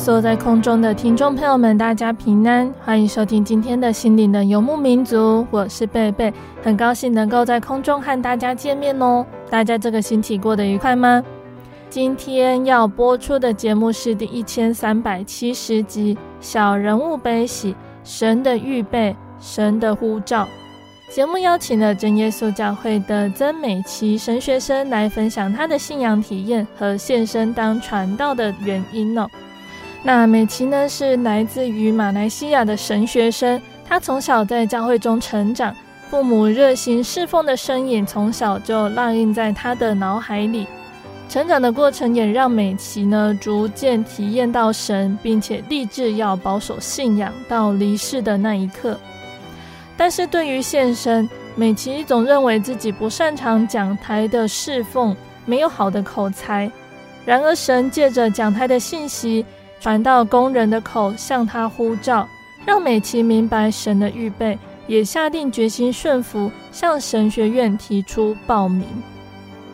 [0.00, 5.46] 所有在空中的听众朋友们，大家平安，欢迎收听今天的心灵的游牧民族。
[5.50, 9.26] 我是贝贝，很高兴能够在空中和大家见面哦。
[9.50, 11.22] 大家这个星期过得愉快吗？
[11.90, 20.44] 今天要播出的节目是第一千三百七十集《小人物悲喜：神的预备，神的呼召》。
[21.14, 29.28] 节目邀请了真耶稣教会的曾美琪神学生来分享他的信仰体验和献身当传道的原因哦。
[30.02, 35.74] 那美琪呢，是来自于马来西亚的神学生，他从小在教会中成长，
[36.08, 40.66] 父母热心侍奉的身影从小就烙印在他的脑海里。
[41.28, 48.98] 成长的过程也让美琪呢逐渐体验到神，并且立志要保守信仰到离世的那一刻。
[49.96, 56.68] 但是对于献身，美琪总认为自己不擅长讲台的侍奉，没有好的口才。
[57.26, 59.44] 然而，神借着讲台的信息
[59.80, 62.28] 传到工人的口，向他呼召，
[62.66, 68.86] 让美琪明白神的预备，也下定决心顺服，向神学院提出报名。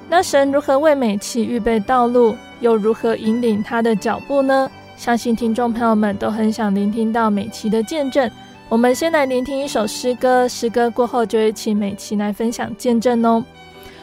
[0.08, 4.70] 那神如何为美琪预备道路，又如何引领他的脚步呢？
[4.96, 8.30] 相信听众朋友们都很想聆听到美琪的见证。
[8.68, 13.44] 我们先来聆听一首诗歌，诗歌过后就会请美琪来分享见证哦。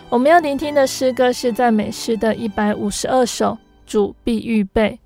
[0.09, 4.99] 我们要聆听的诗歌是在美诗的一百五十二首，主必预备。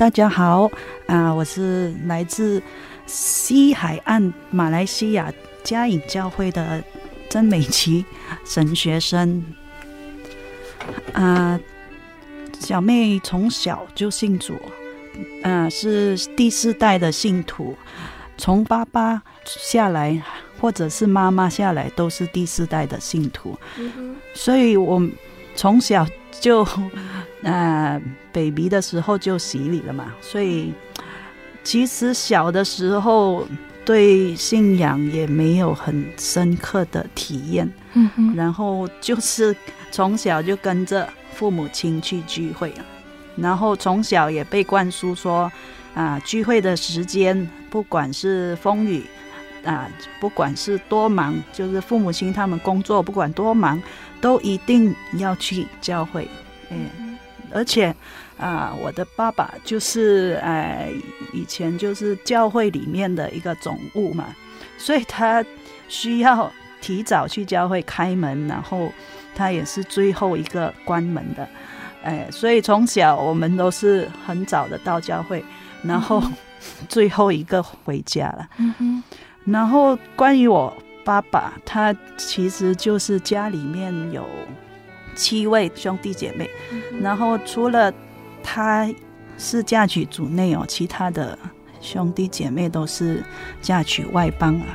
[0.00, 0.64] 大家好，
[1.06, 2.62] 啊、呃，我是来自
[3.04, 5.30] 西海岸马来西亚
[5.62, 6.82] 嘉颖教会的
[7.28, 8.02] 曾美琪
[8.42, 9.44] 神学生。
[11.12, 11.60] 啊、呃，
[12.60, 14.54] 小妹从小就信主，
[15.42, 17.76] 嗯、呃，是第四代的信徒，
[18.38, 20.22] 从爸爸下来
[20.58, 23.54] 或者是妈妈下来都是第四代的信徒，
[24.32, 25.06] 所以我
[25.54, 26.06] 从小
[26.40, 26.66] 就。
[27.42, 28.00] 呃
[28.32, 30.74] ，baby 的时候就洗礼了嘛，所以
[31.64, 33.46] 其实小的时候
[33.84, 39.56] 对信仰也没有很深刻的体验，嗯哼，然后就是
[39.90, 42.74] 从小就跟着父母亲去聚会，
[43.36, 45.50] 然后从小也被灌输说，
[45.94, 49.02] 啊、呃，聚会的时间不管是风雨，
[49.64, 53.82] 啊、呃，不管是多忙，就是父母亲他们工作不管多忙，
[54.20, 56.28] 都一定要去教会，
[56.68, 57.09] 嗯。
[57.52, 57.86] 而且，
[58.38, 60.88] 啊、呃，我的爸爸就是，呃，
[61.32, 64.26] 以前就是教会里面的一个总务嘛，
[64.78, 65.44] 所以他
[65.88, 66.50] 需要
[66.80, 68.92] 提早去教会开门，然后
[69.34, 71.48] 他也是最后一个关门的，
[72.02, 75.44] 哎、呃，所以从小我们都是很早的到教会，
[75.82, 76.22] 然后
[76.88, 78.48] 最后一个回家了。
[78.58, 79.02] 嗯哼。
[79.44, 84.24] 然后关于我爸爸，他其实就是家里面有。
[85.20, 86.48] 七位兄弟姐妹，
[87.02, 87.92] 然后除了
[88.42, 88.88] 他
[89.36, 91.38] 是嫁娶主内哦，其他的
[91.82, 93.22] 兄弟姐妹都是
[93.60, 94.66] 嫁娶外邦啊。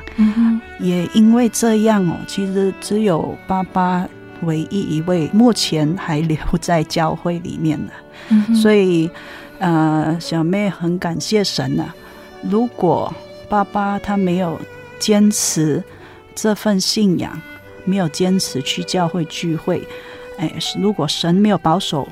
[0.78, 4.08] 也因为这样哦，其实只有爸爸
[4.42, 7.92] 唯一一位目前还留在教会里面的。
[8.28, 9.10] 嗯，所以
[9.58, 11.92] 呃，小妹很感谢神呐。
[12.42, 13.12] 如果
[13.48, 14.60] 爸爸他没有
[15.00, 15.82] 坚持
[16.34, 17.40] 这份信仰，
[17.84, 19.82] 没有坚持去教会聚会。
[20.38, 22.06] 哎，如果神没有保守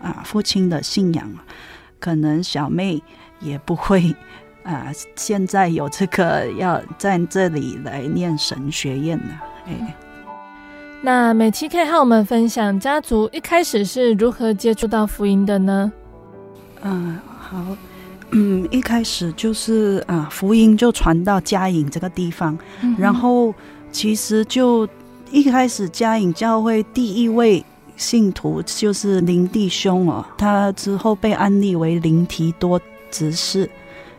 [0.00, 1.30] 啊，父亲的信仰，
[2.00, 3.02] 可能小妹
[3.40, 4.14] 也不会
[4.62, 9.40] 啊，现在有这个要在这里来念神学院呢。
[9.66, 9.94] 哎，
[11.02, 15.92] 那美琪可以和我们分享家族一开始是如何接触到福音的呢？
[16.82, 17.76] 嗯，好，
[18.30, 23.54] 嗯，一开始就是啊，福音就传到嘉颖这个地方，嗯、然后
[23.92, 24.88] 其实就。
[25.30, 27.64] 一开始嘉颖教会第一位
[27.96, 32.80] 信徒就是林弟兄哦，他之后被安立为林提多
[33.10, 33.68] 执事，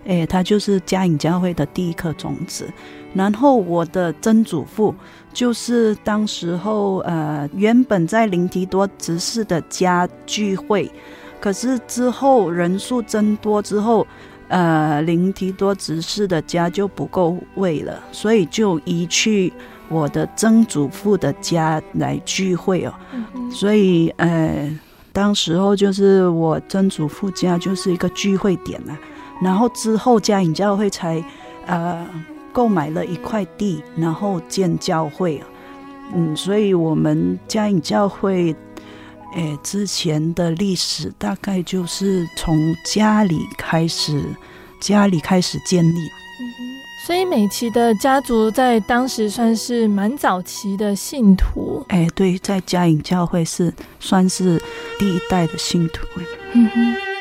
[0.05, 2.67] 哎，他就是嘉颖教会的第一颗种子。
[3.13, 4.93] 然后我的曾祖父
[5.33, 10.91] 就是当时候呃原本在林提多执事的家聚会，
[11.39, 14.05] 可是之后人数增多之后，
[14.49, 19.53] 呃林提多执事的家就不够位了，所以就移去。
[19.89, 24.79] 我的曾祖父的家来聚会哦，嗯、所以呃，
[25.13, 28.97] 当时候就是我曾祖父家就是一个聚会点啊。
[29.41, 31.23] 然后之后嘉颖教会才
[31.65, 32.07] 呃
[32.51, 35.41] 购买了一块地，然后建教会。
[36.13, 38.55] 嗯，所以我们嘉颖教会
[39.33, 44.23] 诶之前的历史大概就是从家里开始，
[44.79, 45.97] 家里开始建立。
[47.05, 51.85] 所以美琪的家族在当时算是蛮早期的信徒。
[51.89, 54.59] 哎，对，在嘉颖教会是算是
[54.97, 56.03] 第一代的信徒。
[56.53, 57.14] 嗯哼。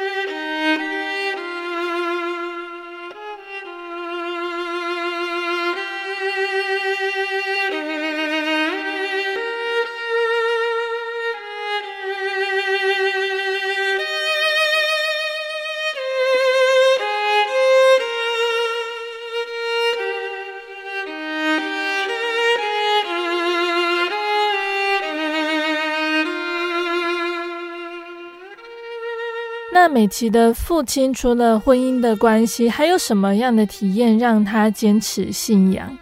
[30.04, 35.96] 美琪的父亲除了婚姻的关系，还有什么样的体验让他坚持信仰？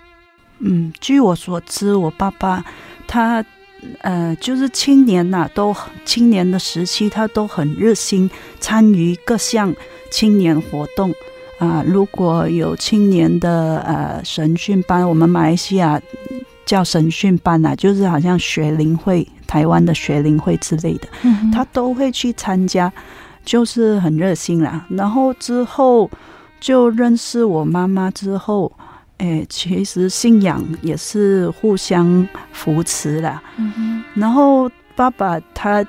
[0.59, 2.64] 嗯，据我所知，我爸爸
[3.06, 3.44] 他
[4.00, 5.73] 呃，就是青年呐、啊，都
[6.04, 8.28] 青年的时期，他都很热心
[8.59, 9.73] 参与各项
[10.11, 11.12] 青年活动
[11.61, 11.85] 啊、呃。
[11.87, 16.02] 如果有青年的呃神训班，我们马来西亚
[16.66, 22.92] 叫神训班呐、啊，就是好像学龄会、台湾的学龄会之类的，嗯、他都会去参加。
[23.45, 26.11] 就是很热心啦，然后之后
[26.61, 28.71] 就认识我妈妈之后，
[29.19, 33.43] 哎，其实信仰也是互相扶持啦。
[34.15, 35.85] 然后爸爸他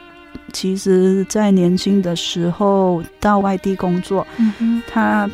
[0.52, 4.26] 其实在年轻的时候到外地工作。
[4.88, 5.30] 他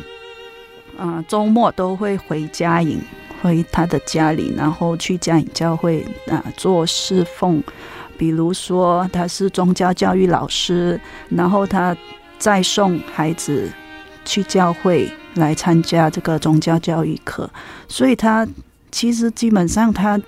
[0.98, 3.00] 啊、呃、周末都会回嘉颖，
[3.40, 7.62] 回他的家里，然后去嘉颖教会啊、呃、做侍奉。
[8.20, 11.00] 比如说他是宗教教育老师，
[11.30, 11.96] 然后他。
[12.40, 13.70] 再送孩子
[14.24, 17.50] 去教会来参加这个宗教教育课，
[17.86, 18.48] 所以他
[18.90, 20.18] 其实基本上他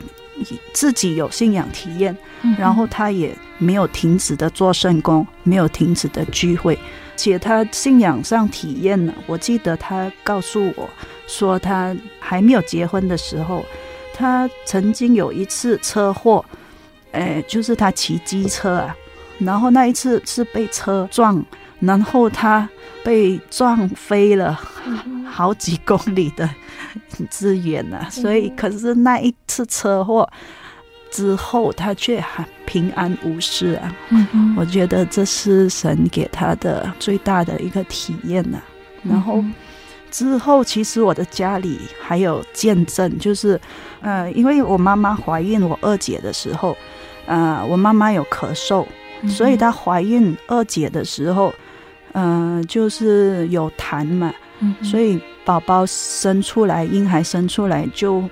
[0.74, 2.14] 自己有信仰体验，
[2.58, 6.78] 然后他也没有停止的做圣工，没有停止的聚会，
[7.16, 10.90] 且他信仰上体验呢，我记得他告诉我
[11.26, 13.64] 说，他还没有结婚的时候，
[14.12, 16.44] 他曾经有一次车祸，
[17.12, 18.96] 哎，就是他骑机车啊，
[19.38, 21.44] 然后那一次是被车撞，
[21.80, 22.68] 然后他
[23.04, 24.58] 被撞飞了
[25.30, 26.48] 好几公里的
[27.30, 30.28] 之远呢，所以可是那一次车祸
[31.10, 33.94] 之后，他却还平安无事啊。
[34.56, 38.58] 我觉得这是神给他的最大的一个体验呐。
[39.02, 39.44] 然后
[40.10, 43.60] 之后，其实我的家里还有见证，就是
[44.00, 46.74] 呃，因为我妈妈怀孕我二姐的时候。
[47.26, 48.84] 呃，我妈妈有咳嗽，
[49.28, 51.52] 所以她怀孕二姐的时候，
[52.12, 58.22] 嗯、呃，就是有痰嘛，嗯、所以宝宝生出来，婴孩生出来就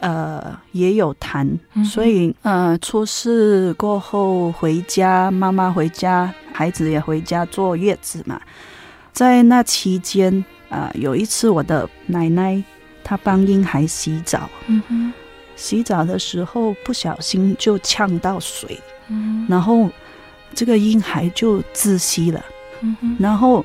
[0.00, 8.40] 呃也有痰，嗯、所以呃出事过后回家，妈妈回家，孩子也回家坐月子嘛，
[9.12, 10.32] 在那期间
[10.68, 12.62] 啊、呃，有一次我的奶奶
[13.02, 14.48] 她帮婴孩洗澡。
[14.68, 15.12] 嗯
[15.56, 19.90] 洗澡的时候不小心就呛到水，嗯、然后
[20.54, 22.44] 这个婴孩就窒息了。
[22.82, 23.64] 嗯、然后，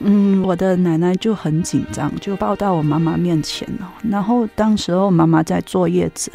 [0.00, 3.90] 嗯，我的奶奶就很紧张，就抱到我妈妈面前了。
[4.02, 6.30] 然后当时候妈妈在坐月子，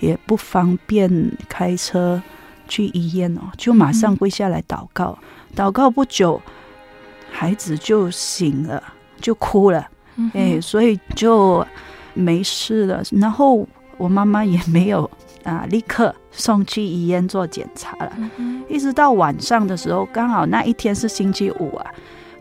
[0.00, 1.08] 也不方便
[1.48, 2.20] 开车
[2.66, 5.16] 去医院哦，就马上跪下来祷告。
[5.22, 6.42] 嗯、祷告不久，
[7.30, 8.82] 孩子就醒了，
[9.20, 9.86] 就哭了。
[10.16, 11.64] 嗯、哎，所以就
[12.12, 13.02] 没事了。
[13.12, 13.64] 然后。
[14.02, 15.08] 我妈妈也没有
[15.46, 18.12] 啊，立刻送去医院做检查了。
[18.36, 21.86] 嗯、一直到晚上的时候，刚好那一天是星期五啊，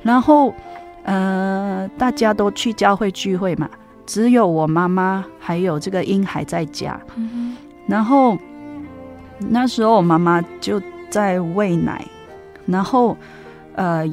[0.01, 0.51] 然后
[1.03, 3.69] 呃，大家都去教会聚会嘛，
[4.07, 6.99] 只有我妈妈还有这个婴孩在家。
[7.15, 7.55] 嗯、
[7.87, 8.35] 然后
[9.37, 12.03] 那时候我妈妈就在喂奶，
[12.65, 13.15] 然后
[13.75, 14.03] 呃，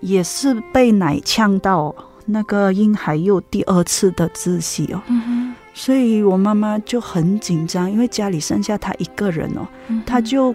[0.00, 1.94] 也是被奶呛到，
[2.26, 5.00] 那个婴孩又第二次的窒息哦。
[5.08, 5.37] 嗯
[5.78, 9.64] 所以我妈妈就很紧张，因为家里剩下她一个人哦，
[10.04, 10.52] 她就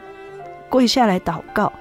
[0.68, 1.72] 跪下来祷告。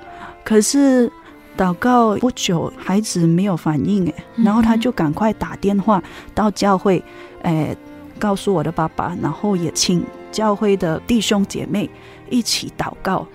[0.44, 1.10] 可是
[1.56, 6.00] 祷告不久，孩子没有反应哎，然后她就赶快打电话
[6.32, 7.02] 到教会，
[7.42, 7.76] 哎，
[8.16, 11.90] 告诉我的爸爸，然后也请教会的弟兄姐妹
[12.30, 13.26] 一起祷告。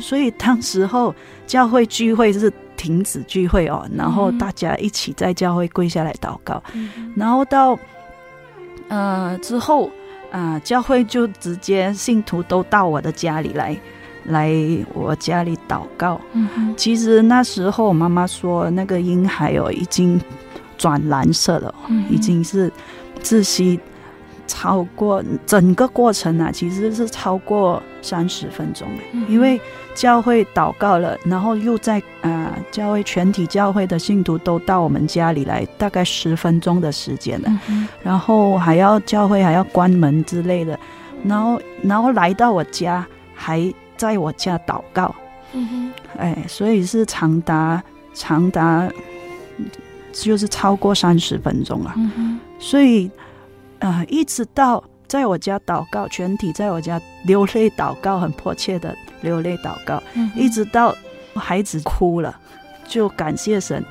[0.00, 1.12] 所以当时候
[1.44, 6.62] 教会聚会是停止聚会哦，然后大家一起在教会跪下来祷告，
[7.16, 7.76] 然后到。
[8.88, 9.86] 呃，之后
[10.30, 13.76] 啊、呃，教会就直接信徒都到我的家里来，
[14.24, 14.52] 来
[14.92, 16.20] 我家里祷告。
[16.32, 20.20] 嗯，其实那时候我妈妈说，那个婴孩哦已经
[20.78, 22.72] 转蓝色了，嗯、已经是
[23.22, 23.78] 窒息。
[24.48, 29.60] 超过整个过程啊，其实是超过三十分钟，嗯、因为
[29.96, 40.78] 教会祷告了，然后又在啊、呃，教会全体教会的信徒都到我们家里来，大概十分钟的时间了，嗯、然后还要教会还要关门之类的，
[41.24, 45.12] 然后然后来到我家，还在我家祷告，
[45.54, 45.92] 嗯、哼。
[46.18, 47.82] 哎，所以是长达
[48.14, 48.88] 长达
[50.12, 53.10] 就是超过三十分钟了，嗯、所以。
[53.78, 60.94] 啊、呃，一直到在我家祷告，全体在我家流泪祷告，很迫切的流泪祷告，嗯、一直到
[61.34, 62.38] 孩子哭了，
[62.86, 63.84] 就感谢神。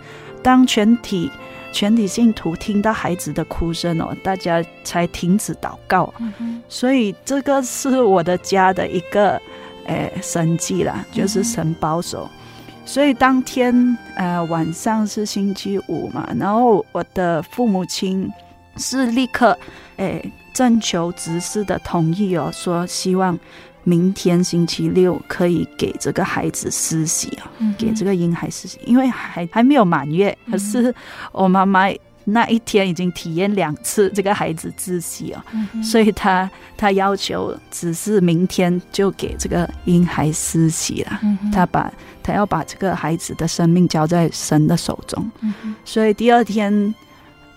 [0.44, 1.32] 当全体
[1.72, 6.14] 全体信徒听到孩子的哭声哦，大家才停止祷告。
[6.20, 9.42] 嗯、所以这个是我的家的一个
[9.88, 12.30] 诶神迹啦，就是神保守。
[12.32, 18.32] 嗯、所以当天呃晚上是星期五嘛，然后我的父母亲。
[18.78, 19.58] 是立刻，
[19.96, 23.38] 诶，征求执事的同意哦，说希望
[23.84, 30.96] 明天星期六可以给这个孩子施洗啊，嗯、给这个婴孩施洗，因为还还没有满月，可是
[31.34, 31.88] 我妈妈
[32.24, 41.94] 那一天已经体验两次这个孩子窒息哦，嗯、所以他他要求只是明天就给这个婴孩施洗了，嗯、他把
[42.24, 46.96] 他要把这个孩子的生命交在神的手中，嗯、所以第二天。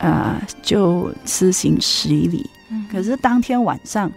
[0.01, 2.49] 呃，就施行洗礼。
[2.91, 4.11] 可是当天晚上，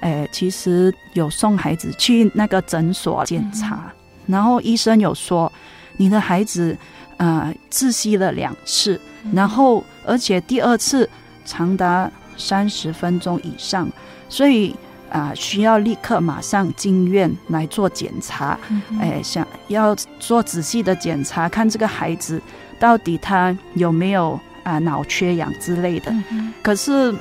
[0.00, 3.92] 呃，其实有送孩子去那个诊所检查，
[4.26, 5.52] 嗯、然后医生有说，
[5.96, 6.76] 你的孩子
[7.16, 9.00] 呃窒息了两次，
[9.32, 11.08] 然后而且第二次
[11.44, 13.88] 长达三十分钟以上，
[14.28, 14.70] 所以
[15.10, 22.40] 啊、呃，需要立刻马上进院来做检查，嗯、哎，想要做仔细的检查，看这个孩子
[22.78, 26.12] 到底他有没有啊、呃、脑缺氧之类的。
[26.30, 27.12] 嗯、可是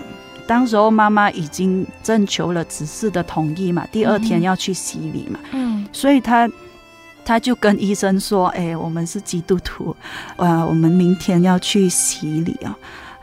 [0.47, 6.49] 当时候妈妈已经征求了执事的同意嘛，第二天要去洗礼嘛，嗯，所以他
[7.25, 9.95] 他就跟医生说：“哎，我们是基督徒，
[10.37, 12.77] 啊，我们明天要去洗礼啊，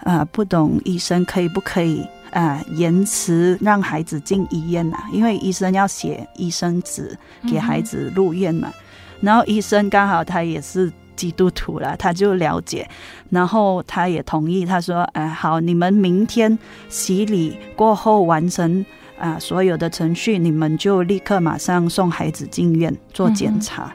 [0.04, 7.16] 啊，不懂医生可以不可以？”啊，延迟让孩子进医院呐，因为医生要写医生纸
[7.49, 8.73] 给孩子入院嘛。
[9.21, 12.88] 然后医生刚好他也是基督徒了，他就了解，
[13.30, 14.64] 然后他也同意。
[14.64, 18.85] 他说：“哎，好，你们明天洗礼过后完成
[19.18, 23.92] 啊所有的程序，你们就立刻马上送孩子进院做检查。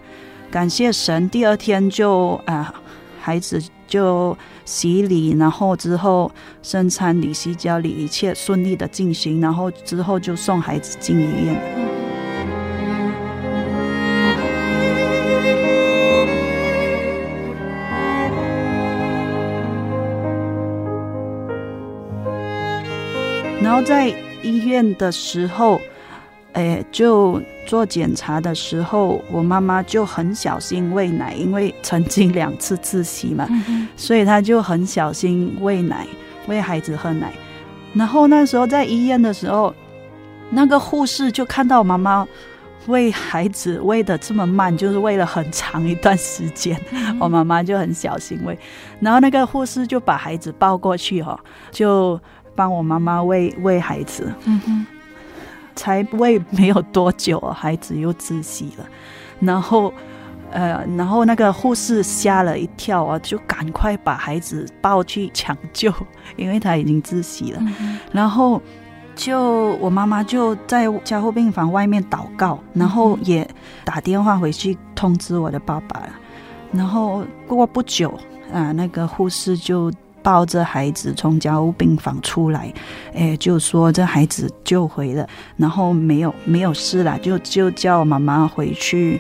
[0.49, 2.73] 感谢神，第二天就啊。”
[3.21, 6.31] 孩子就洗礼，然后之后
[6.63, 11.98] 生产礼、洗脚礼一切顺利的进行，然后之后就送孩子进医院。
[23.69, 24.07] 然后在
[24.41, 25.79] 医院的时候。
[26.53, 36.07] 哎，就做检查的时候，我妈妈就很小心喂奶，因为曾经两次窒息嘛，嗯、所以她就很小心喂奶，
[36.47, 37.31] 喂孩子喝奶。
[37.93, 39.71] 然后那时候在医院的时候，
[40.49, 42.27] 那个护士就看到我妈妈
[42.87, 48.57] 喂孩子喂的这么慢，就是喂了很长一段时间，嗯、我妈妈就很小心喂。
[48.99, 51.39] 然后那个护士就把孩子抱过去哈，
[51.69, 52.19] 就
[52.59, 54.33] 帮我妈妈喂喂孩子。
[54.43, 54.85] 嗯哼。
[55.75, 58.85] 才喂没有多久，孩子又窒息了，
[59.39, 59.93] 然后，
[60.51, 65.89] 呃，然后那个护士吓了一跳啊，就赶快把孩子抱去抢救，
[66.35, 67.59] 因为他已经窒息了。
[67.79, 68.61] 嗯、然后，
[69.15, 73.49] 就我妈妈就在加护病房外面祷告，然后也
[73.85, 76.09] 打电话回去通知我的爸爸。
[76.73, 78.13] 然后过不久
[78.51, 79.89] 啊，那个护士就。
[80.21, 82.73] 抱着孩子从家务病房出来，
[83.13, 85.27] 哎，就说这孩子救回了，
[85.57, 89.19] 然后没有没有事了，就就叫妈妈回去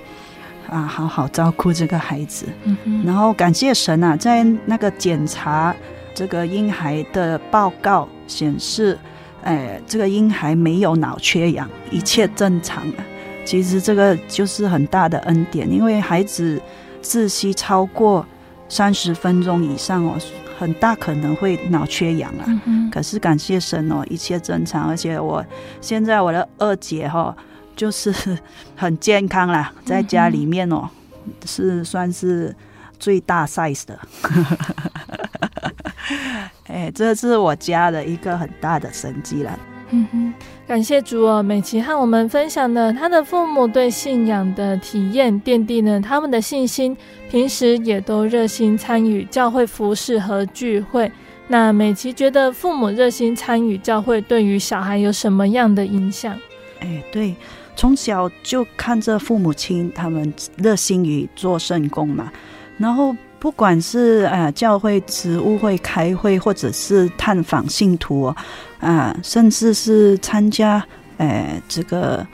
[0.69, 2.45] 啊，好好照顾这个孩子。
[2.63, 3.03] 嗯。
[3.05, 5.75] 然后感谢神啊，在那个检查
[6.13, 8.97] 这个婴孩的报告显示，
[9.43, 13.03] 哎，这个婴孩没有脑缺氧，一切正常啊。
[13.45, 16.61] 其实这个就是很大的恩典，因为孩子
[17.01, 18.23] 窒息超过
[18.67, 20.15] 三十分钟以上哦。
[20.59, 25.45] 很大可能会脑缺氧啊，嗯、可是感谢神哦，一切正常，而且我
[25.79, 27.37] 现在我的二姐哈、哦，
[27.77, 28.13] 就是
[28.75, 30.89] 很健康啦，在家里面哦，
[31.25, 32.53] 嗯、是算是
[32.99, 33.97] 最大 size 的，
[36.67, 39.57] 哎，这是我家的一个很大的神迹了。
[39.91, 40.33] 嗯哼，
[40.67, 46.95] 感谢主哦，美琪和我们分享了他的父母对信仰的体验，奠定了他们的信心，
[47.29, 51.11] 平时也都热心参与教会服事和聚会。
[51.47, 56.37] 那美琪觉得父母热心参与教会对于小孩有什么样的影响？
[56.81, 57.35] 哎，对，
[57.75, 62.31] 从小就看着父母亲他们热心于做圣工嘛，
[62.77, 63.15] 然后。
[63.39, 68.35] 不管是呃教会职务会开会，或者是探访信徒啊、
[68.79, 70.85] 呃，甚至是参加
[71.17, 72.25] 呃这个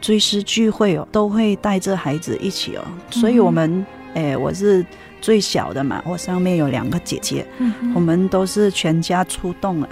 [0.00, 2.82] 追思聚会哦，都会带着孩子一起哦。
[3.10, 4.84] 所以，我们呃我是
[5.20, 9.88] 最小的嘛，我上面有两个姐姐，嗯、我们都是全家出动了。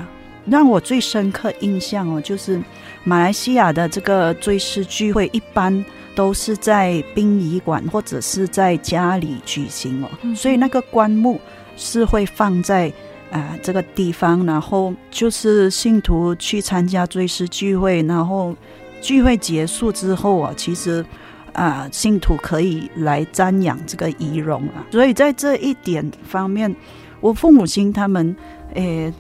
[0.46, 2.61] 让我最深刻印象哦，就是
[3.03, 5.85] 马来西亚的这个追思聚会一般。
[6.14, 11.40] 都是在殡仪馆或者是在家里举行哦，嗯、所以那个棺木
[11.77, 12.88] 是会放在
[13.31, 18.55] 啊、呃、这个地方，然后就是信徒去参加追思聚会，然后
[19.00, 21.05] 聚会结束之后啊，其实
[21.53, 26.74] 啊、呃、信徒可以来瞻仰这个仪容啊，所以在这一点方面，
[27.20, 28.35] 我父母亲他们
[28.74, 29.12] 诶。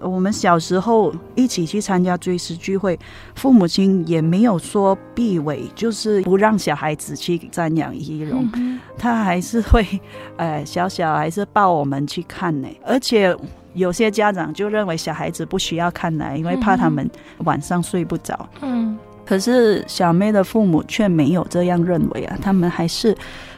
[0.00, 2.98] 我们小时候一起去参加追思聚会，
[3.34, 9.84] 父母亲也没有说避讳，就是不让小孩子去瞻仰仪容，嗯、他还是会，
[10.36, 12.68] 呃，小小还是抱我们去看呢。
[12.84, 13.36] 而且
[13.74, 18.48] 有些家长就认为小孩子不需要看呢，因为怕他们晚上睡不着。
[18.62, 23.16] 嗯，可是小妹的父母却没有这样认为啊，他们还是，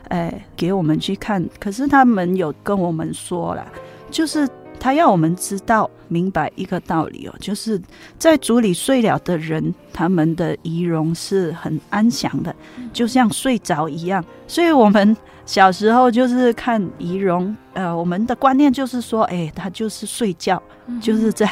[0.09, 1.47] 呃，给我们去看。
[1.61, 3.67] 可是他们有跟我们说了，
[4.11, 4.49] 就是。
[4.83, 7.81] 他要我们知道明白一个道理哦，就是
[8.19, 12.53] 在主里睡了的人，他们的仪容是很安详的，
[12.93, 14.25] 就像睡着一样。
[14.49, 15.17] 所以，我们
[15.47, 20.61] 小时候就是看仪容，呃，我们的观念就是说，哎，他就是睡觉，
[21.01, 21.47] 就是在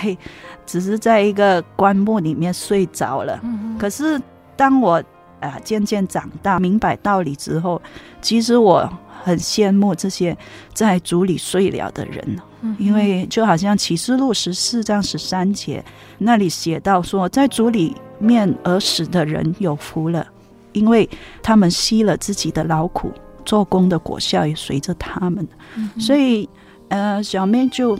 [0.67, 3.41] 只是在一个棺木里面睡着了。
[3.79, 4.21] 可是
[4.57, 5.01] 当我
[5.39, 7.81] 啊渐渐长大，明白道理之后，
[8.21, 10.37] 其实我很羡慕这些
[10.75, 12.39] 在主里睡了的人，嗯、
[12.79, 15.85] 因为就好像启示录十四章十三节
[16.19, 20.27] 那里写到说，在主里面而死的人有福了，
[20.73, 21.09] 因为
[21.43, 23.13] 他们吸了自己的劳苦，
[23.45, 25.47] 做工的果效也随着他们。
[25.77, 26.49] 嗯、所以，
[26.89, 27.99] 呃，小妹就。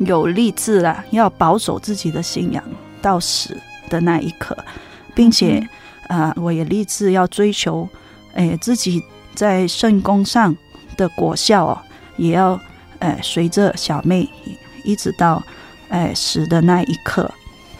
[0.00, 2.64] 有立志了，要保守自己的信仰
[3.00, 3.56] 到死
[3.88, 4.58] 的那一刻，
[5.14, 5.60] 并且，
[6.08, 7.88] 啊、嗯呃，我也立志要追求，
[8.34, 9.00] 哎，自己
[9.36, 10.52] 在圣工上
[10.96, 11.78] 的果效哦，
[12.16, 12.60] 也要，
[13.04, 14.26] 哎，随着小妹
[14.82, 15.42] 一直到，
[15.90, 17.30] 哎，死的那一刻，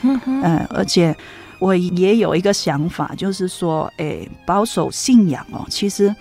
[0.02, 1.16] 嗯而且
[1.58, 6.14] 我也有一个想法，就是说，哎，保守信仰哦，其实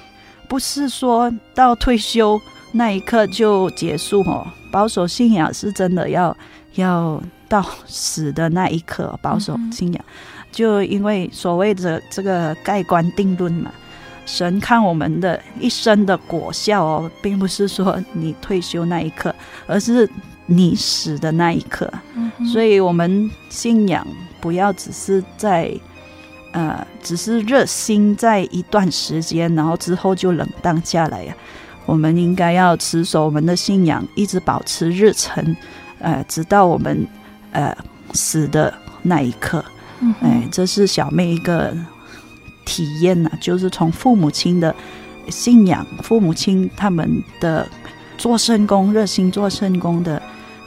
[0.48, 2.40] 不是说到退休
[2.72, 4.48] 那一刻就结束哦。
[4.72, 6.36] 保守信仰是真的要
[6.76, 10.06] 要到死的那一刻，保守信仰，
[10.50, 13.70] 就因为所谓的这个盖棺定论嘛，
[14.26, 19.34] 神看我们的一生的果效哦，并不是说你退休那一刻，
[19.68, 20.10] 而是
[20.46, 21.92] 你死的那一刻。
[22.52, 24.06] 所以，我们信仰
[24.40, 25.72] 不要只是在
[26.52, 31.36] 呃，只是热心在一段时间，然后之后就冷淡下来呀。
[31.86, 35.56] 我们应该要持守我们的信仰，一直保持热忱，
[36.00, 37.06] 呃，直到我们
[37.52, 37.76] 呃
[38.14, 39.66] 死的那一刻。
[40.00, 41.76] 嗯，哎，这是小妹一个
[42.66, 44.74] 体验呐、啊，就是从父母亲的
[45.30, 47.68] 信仰，父母亲他们的
[48.18, 50.22] 做圣工、热心做圣工的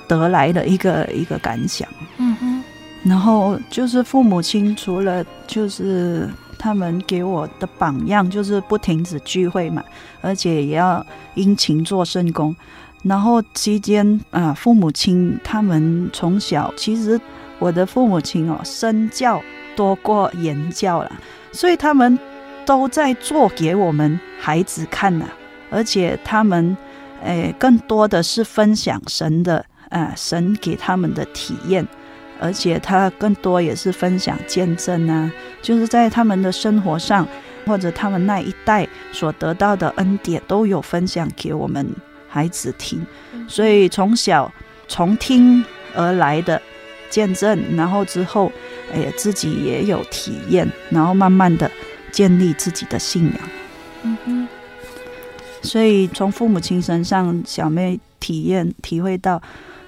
[0.09, 1.89] 得来的一个一个感想。
[2.19, 2.63] 嗯哼，
[3.05, 6.29] 然后就是父母亲除了就是。
[6.59, 9.85] 他们给我的榜样就是不停止聚会嘛，
[10.23, 11.05] 而且也要
[11.35, 12.57] 殷勤做圣工。
[13.03, 17.21] 然后期间啊，父母亲他们从小，其实
[17.59, 19.39] 我的父母亲哦，身教
[19.77, 21.13] 多过言教了，
[21.57, 22.17] 所以他们
[22.65, 25.27] 都在做给我们孩子看呐。
[25.71, 26.77] 而且他们
[27.25, 31.85] 诶，更多的是分享神的啊，神给他们的体验。
[32.39, 37.27] 而且他更多也是分享见证啊，就是在他们的生活上，
[37.67, 41.87] 或者他们那一代所得到的恩典，都有分享给我们
[42.29, 43.05] 孩子听。
[43.49, 44.53] 所以从小
[44.87, 45.65] 从听
[45.95, 46.61] 而来的
[47.11, 48.51] 见证，然后之后，
[48.93, 51.71] 哎呀，自己也有体验，然后慢慢的
[52.11, 53.49] 建立自己的信仰。
[54.03, 54.49] 嗯哼。
[55.63, 59.43] 所以从父母亲身上，小妹体验体会到。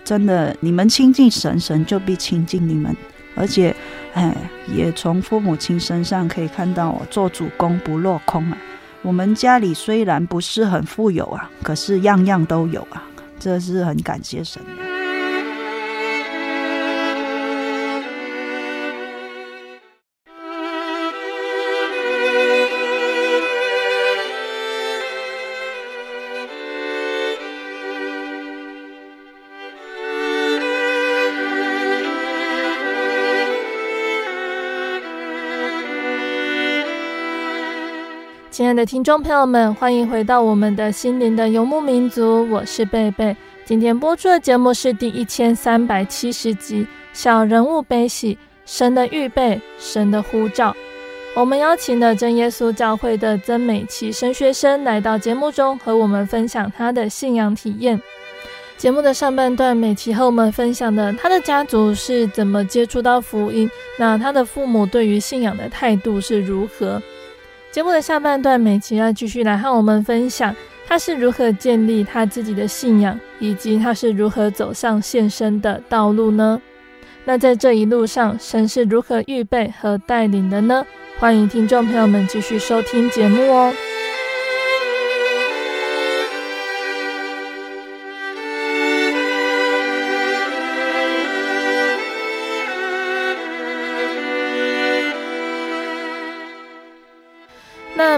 [0.04, 2.96] 真的，你们亲近神，神就必亲近你们。
[3.34, 3.76] 而且，
[4.14, 4.34] 哎，
[4.74, 8.56] 也从父母亲身上可以看到，我做主公不落空啊。
[9.02, 13.06] 我们家里虽然不是很富有啊，可是样样都有啊，
[13.38, 14.87] 这是很感谢神的。
[38.58, 43.36] 亲爱的听众朋友们，欢迎回到我们的心灵的游牧民族，我是贝贝。
[43.64, 50.72] 今天播出的节目是第一千三百七十集《小人物悲喜：神的预备，神的呼召》。
[51.36, 58.02] 我们邀请了真耶稣教会的曾美琪神学生来到节目中，和我们分享他的信仰体验。
[58.76, 67.00] 节目的上半段，美琪和我们分享的他的家族是怎么接触到福音，那他的父母对于信仰的态度是如何？
[67.70, 70.54] 节目的下半段，美琪要继续来和我们分享，
[70.86, 76.60] 她是如何建立她自己的信仰，以及她是如何走上献身的道路呢？
[77.24, 80.84] 那在这一路上，神是如何预备和带领的呢？
[81.18, 83.72] 欢迎听众朋友们继续收听节目哦。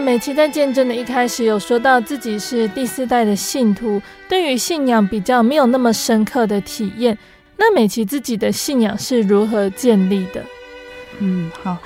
[0.01, 7.17] 美琪在见证的一开始有说到自己是第四代的信徒，对于信仰比较没有那么深刻的体验。
[7.57, 10.43] 那美琪自己的信仰是如何建立的？
[11.19, 11.77] 嗯，好，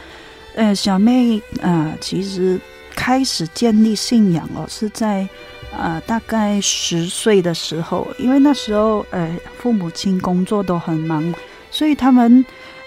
[0.55, 2.59] 呃，小妹、呃，其实
[2.95, 5.29] 开始建立信仰哦，是在、
[5.77, 11.35] 呃、大概十岁的时候，因为那时候呃父母亲工作都很忙，
[11.71, 12.45] 所以他们。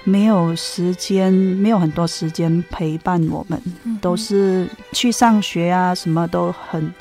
[0.08, 3.62] 没有时间，没有很多时间陪伴我们，
[4.00, 6.93] 都是去上学啊，什么都很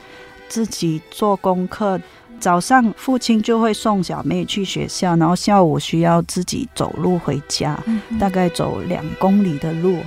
[0.49, 2.01] 自己做功课。
[2.40, 7.81] 早上父亲就会送小妹去学校，然后下午需要自己走路回家，
[8.19, 10.01] 大概走两公里的路。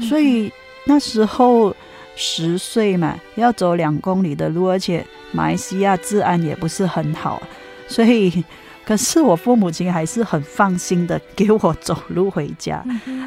[0.00, 0.50] 所以
[0.86, 1.76] 那时候
[2.16, 7.42] 十岁嘛，要走两公里的路，而且马来西亚治安也不是很好，
[7.86, 8.42] 所以
[8.86, 12.84] 可是我父母亲还是很放心的给我走路回家。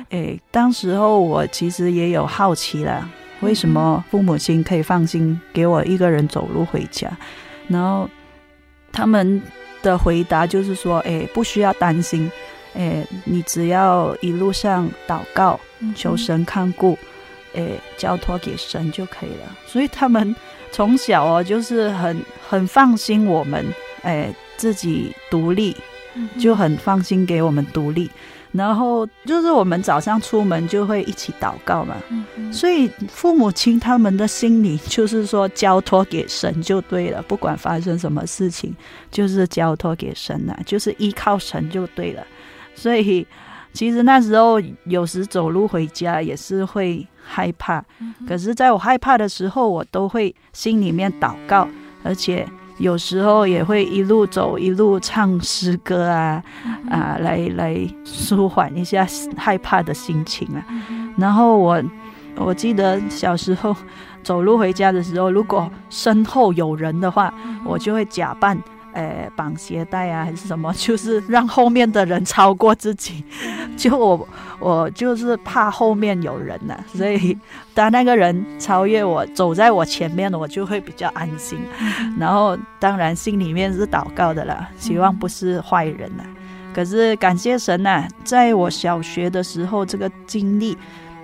[0.09, 3.07] 哎，当时候我其实也有好奇了，
[3.41, 7.11] 为什么父母亲可以放心给我一个人走路回家？
[7.67, 8.09] 然后
[8.91, 9.41] 他们
[9.83, 12.31] 的回答就是说：“哎，不需要担心。”
[12.75, 15.59] 哎，你只要一路上祷告，
[15.95, 16.97] 求神看顾，
[17.55, 17.67] 哎，
[17.97, 19.57] 交托给神就可以了。
[19.65, 20.33] 所以他们
[20.71, 23.65] 从小哦，就是很很放心我们，
[24.03, 25.75] 哎，自己独立，
[26.37, 28.11] 就很放心给我们独立。
[28.51, 31.95] 然后就是我们早上出门就会一起祷告嘛。
[32.51, 38.75] 所以父母亲他们的心里就是说，交托给神就对了，不管发生什么事情，
[39.11, 42.25] 就是交托给神了，就是依靠神就对了。
[42.73, 43.25] 所以，
[43.71, 47.85] 其实那时候有时走路回家也是会害怕。
[48.27, 51.67] 可是，在我害怕的时候，我都会心里面祷告，
[52.01, 52.47] 而且
[52.79, 56.41] 有时候也会一路走一路唱诗歌啊
[56.89, 59.05] 啊，来来舒缓一下
[59.37, 60.65] 害怕的心情啊。
[61.17, 61.83] 然后我
[62.35, 63.75] 我记得小时候
[64.23, 67.33] 走路回家的时候，如果身后有人的话，
[67.65, 68.57] 我就会假扮。
[68.99, 70.73] 呃，绑鞋带啊，还是什么？
[70.75, 73.23] 就是让后面的人超过自己。
[73.77, 74.27] 就我，
[74.59, 77.37] 我就是怕后面有人呐、啊，所以
[77.73, 81.57] 当那个人超越我，走在我前面，我就会比较安心。
[82.19, 86.27] 然后，当然心里面是祷告的啦，希望不是坏人呐、啊。
[86.75, 90.77] 可是感谢神呐、啊，在我小学的时候，这个经历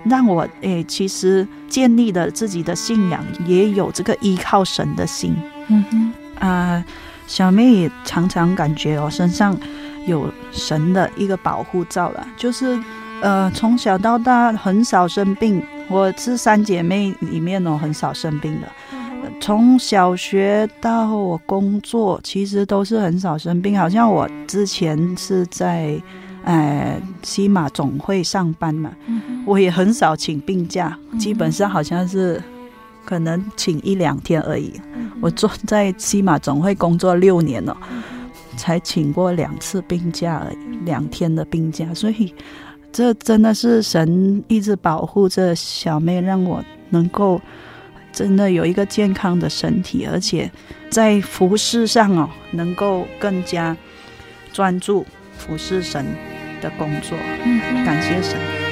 [0.04, 5.36] 让我诶，其实建立了自己的信仰，也有这个依靠神的心。
[5.68, 6.84] 嗯哼，啊、呃。
[7.26, 9.56] 小妹也常常感觉我身上
[10.06, 12.78] 有神的一个保护罩了，就是
[13.20, 18.68] 呃从小到大很少生病，我是三姐妹里面哦很少生病的，
[19.40, 26.00] 从小学到我工作其实都是很少生病，好像我之前是在
[26.44, 28.92] 呃西马总会上班嘛，
[29.44, 32.40] 我也很少请病假，基本上好像是。
[33.04, 34.72] 可能请一两天而已。
[35.20, 37.76] 我做在西马总会工作六年了，
[38.56, 41.92] 才请过两次病假而已，两天的病假。
[41.94, 42.34] 所以
[42.92, 47.40] 这真的是神一直保护着小妹，让我能够
[48.12, 50.50] 真的有一个健康的身体，而且
[50.90, 53.76] 在服饰上哦，能够更加
[54.52, 55.04] 专注
[55.36, 56.04] 服侍神
[56.60, 57.16] 的工作。
[57.84, 58.65] 感谢神。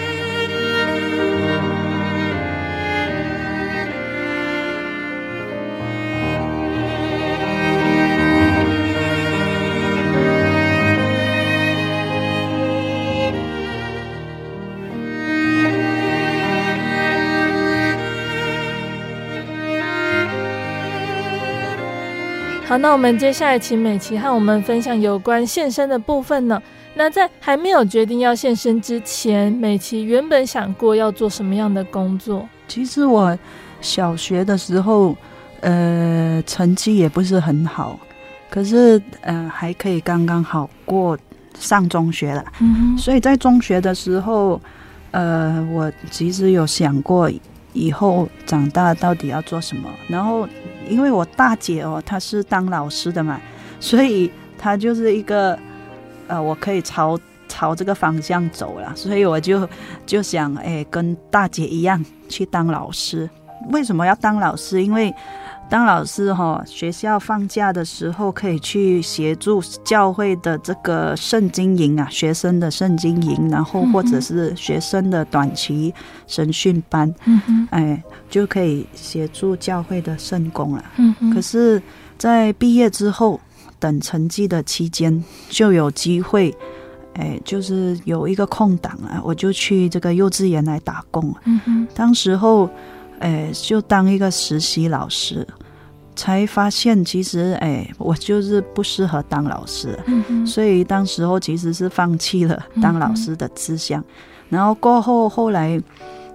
[22.66, 26.60] 好，那我们接下来请美琪和我们分享有关献身的部分呢。
[26.94, 32.48] 那在还没有决定要献身之前，美琪原本想过要做什么样的工作？
[32.66, 33.38] 其实我
[33.82, 35.14] 小学的时候，
[35.60, 38.00] 呃，成绩也不是很好，
[38.48, 41.18] 可是呃，还可以刚刚好过
[41.58, 42.42] 上中学了。
[42.60, 42.98] 嗯哼。
[42.98, 44.58] 所以在中学的时候，
[45.10, 47.30] 呃，我其实有想过
[47.74, 50.48] 以后长大到底要做什么，然后。
[50.88, 53.40] 因为我大姐哦，她是当老师的嘛，
[53.80, 55.58] 所以她就是一个，
[56.28, 57.18] 呃，我可以朝
[57.48, 59.68] 朝这个方向走了，所以我就
[60.06, 63.28] 就想，哎，跟大姐一样去当老师。
[63.70, 64.82] 为什么要当老师？
[64.82, 65.14] 因为
[65.70, 75.92] 当老师哈、哦，学校放假的时候可以去协助教会的这个圣经营啊，学生的圣经营，然后或者是学生的短期
[76.28, 80.84] 神训班，嗯，哎，就可以协助教会的圣工了。
[80.96, 81.82] 嗯哼，可是，
[82.16, 83.40] 在毕业之后
[83.80, 86.54] 等成绩的期间，就有机会，
[87.14, 91.34] 哎，就是有一个空档啊，我就去这个幼稚园来打工。
[91.46, 92.70] 嗯哼，当时候。
[93.24, 95.46] 哎，就当一个实习老师，
[96.14, 103.98] 才发现其实哎，我就是不适合当老师，嗯，所以当时候其实是放弃了当老师的志向。
[104.02, 104.04] 嗯、
[104.50, 105.80] 然后过后后来，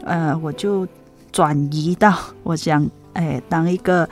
[0.04, 0.88] 呃，我就
[1.32, 4.10] 转移到我想哎当一个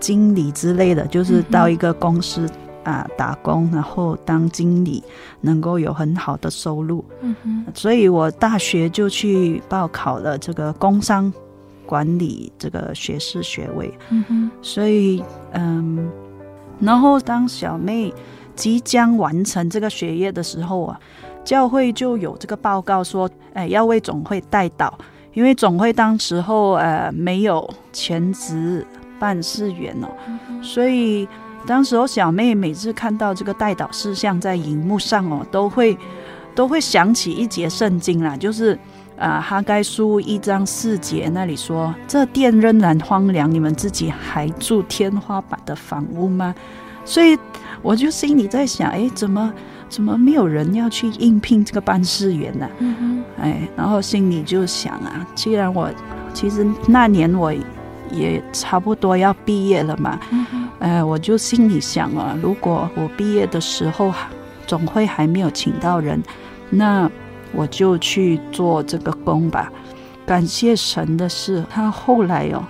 [0.00, 2.44] 经理之类的，就是到一个公司
[2.82, 5.00] 啊、呃、打工，然后当经理
[5.40, 7.04] 能够有很好的收入。
[7.20, 11.32] 嗯哼，所以我大学就去报考了这个工商。
[11.86, 15.22] 管理这个学士学位，嗯哼，所以
[15.52, 16.10] 嗯，
[16.80, 18.12] 然后当小妹
[18.54, 21.00] 即将完成这个学业的时候啊，
[21.44, 24.92] 教会就有这个报告说，哎，要为总会代祷，
[25.32, 28.84] 因为总会当时候呃没有全职
[29.18, 30.08] 办事员哦，
[30.60, 31.26] 所以
[31.66, 35.96] 当时候小妹每次看到这个代祷事项在荧幕上哦，都会
[36.54, 38.78] 都会想起一节圣经啦，就是。
[39.18, 46.54] 啊，哈该书一章四节那里说：“这殿仍然荒凉，你们自己还住天花板的房屋吗？”
[47.04, 47.38] 所以
[47.80, 49.52] 我就心里在想：“哎，怎么
[49.88, 52.68] 怎么没有人要去应聘这个办事员呢？”
[53.40, 55.90] 哎，然后心里就想啊，既然我
[56.34, 57.50] 其实那年我
[58.12, 60.20] 也差不多要毕业了嘛，
[60.78, 64.12] 哎，我就心里想啊，如果我毕业的时候
[64.66, 66.22] 总会还没有请到人，
[66.68, 67.10] 那。
[67.56, 69.72] 我就去做这个工吧。
[70.26, 72.62] 感谢神的是，他后来哦，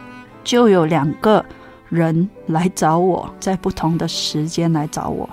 [0.45, 1.45] 就有两个
[1.89, 5.29] 人来找我，在不同的时间来找我，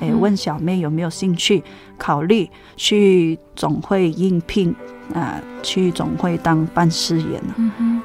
[0.00, 1.62] 哎，问小妹有没有兴趣
[1.98, 4.74] 考虑去总会应聘
[5.14, 7.40] 啊，去总会当办事员。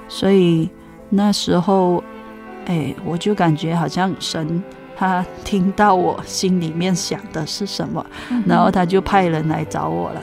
[0.10, 0.70] 所以
[1.10, 2.04] 那时候，
[2.66, 4.62] 哎，我就感觉好像神
[4.98, 8.06] 他听到我心里面想的是什么，
[8.46, 10.22] 然后他就派人来找我了。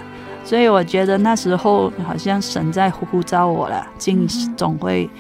[0.49, 5.11] 所以我觉得那时候好像神在呼召我了，进总会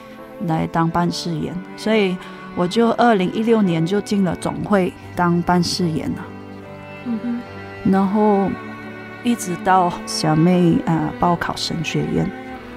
[0.47, 2.17] 来当办事员，所以
[2.57, 6.27] 我就二零一六年就进了总会当办事员了。
[7.05, 7.41] 嗯哼，
[7.93, 8.51] 然后
[9.23, 12.31] 一直到小妹啊报考神学院。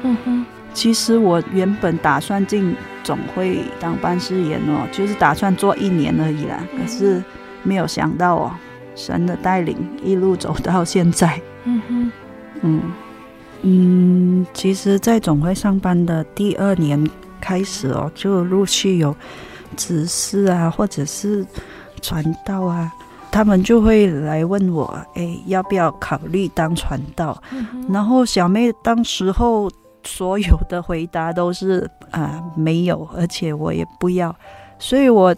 [0.03, 6.61] 嗯哼，其实我原本打算进总会当办事员哦，就是打算做一年而已啦。
[6.77, 7.23] 可是
[7.63, 8.51] 没有想到哦，
[8.93, 11.39] 神的带领一路走到现在。
[11.63, 12.11] 嗯哼。
[12.61, 12.81] 嗯。
[13.63, 17.07] 嗯，其实，在总会上班的第二年
[17.39, 19.15] 开始哦，就陆续有
[19.77, 21.45] 执事啊，或者是
[22.01, 22.91] 传道啊，
[23.31, 27.39] 他们就会来问我，哎，要不要考虑当传道？
[27.51, 29.69] 嗯、然后小妹当时候
[30.03, 34.35] 所有的回答都是啊，没有，而且我也不要，
[34.79, 35.35] 所以我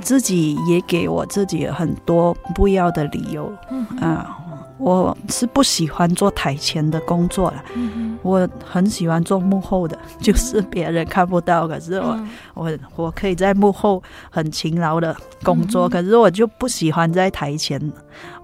[0.00, 3.52] 自己也给我自己很多不要的理由，
[4.00, 4.36] 啊。
[4.78, 17.78] 我是不喜欢做台前的工作了，嗯、我很喜欢做幕后的，就是别人看不到，可是我、嗯、我我可以在幕后很勤劳的工作，嗯、可是我就不喜欢在台前。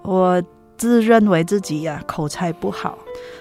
[0.03, 0.39] 我
[0.77, 2.95] 自认为自己呀、啊、口才不好，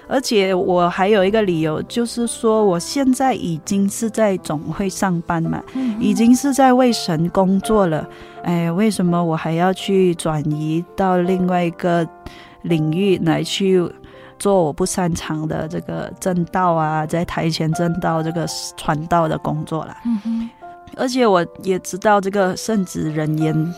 [0.09, 8.09] 而且我还有一个理由，就是说我现在已经是在总会上班嘛，嗯、已经是在为神工作了，
[8.43, 12.07] 哎，为什么我还要去转移到另外一个？
[12.63, 13.81] 领域来去
[14.41, 18.45] 做我不擅长的这个正道啊，在台前正道这个
[18.77, 19.97] 传道的工作啦。
[20.97, 23.75] 而且我也知道这个圣职人员，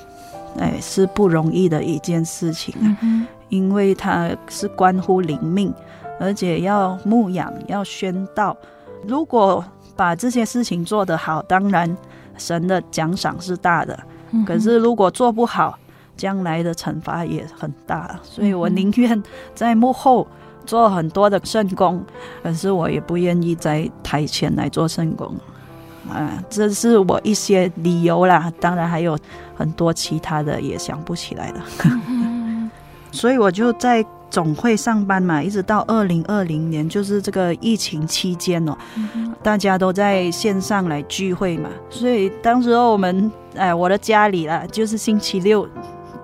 [0.59, 2.97] 哎，是不容易的一件事情啊。
[3.03, 5.71] 嗯，因为它是关乎灵命，
[6.19, 8.57] 而且要牧养，要宣道。
[9.07, 9.65] 如果
[9.97, 11.97] 把这些事情做得好，当然
[12.37, 13.99] 神的奖赏是大的。
[14.47, 15.79] 可是如果做不好，
[16.17, 19.23] 将来的惩罚也很大，所以我宁愿
[19.55, 20.27] 在幕后
[20.67, 22.05] 做很多的圣工，
[22.43, 25.35] 可是我也不愿意在台前来做圣工。
[26.11, 29.19] 啊，这是我一些理由啦，当然还有
[29.57, 31.65] 很多其他的也想不起来了。
[33.13, 38.77] 所以我就在总会上班嘛，一直到二零二零年，就是这个疫情期间哦，
[39.43, 45.69] 大家都在线上来聚会嘛，所以当时候我们哎，我的家里啦，就是星期六。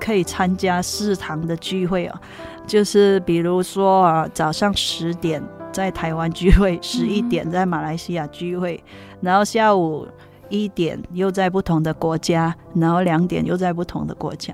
[0.00, 2.20] 可以参加四堂的聚会哦，
[2.66, 5.42] 就是比如说啊，早上十点
[5.72, 8.82] 在台湾聚会，十一点在马来西亚聚会，
[9.22, 10.06] 然后下午
[10.50, 14.52] 一点又在不同的国家，然后两点又在不同的国家。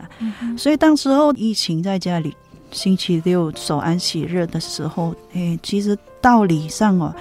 [0.57, 2.36] 所以当时候疫情在家里，
[2.70, 7.14] 星期六守安息日的时候，哎，其实道理上哦，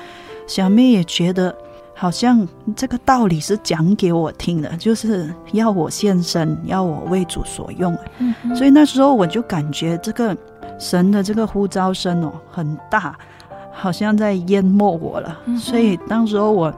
[0.48, 1.56] 小妹也觉得。
[2.02, 2.48] 好像
[2.78, 7.94] 这个道理是讲给我听的，就是要我献身，要我为主所用。
[8.20, 10.34] 嗯，所以那时候我就感觉这个
[10.80, 13.20] 神的这个呼召声哦很大，
[13.74, 15.40] 好像在淹没我了。
[15.44, 16.74] 嗯，所以当时候我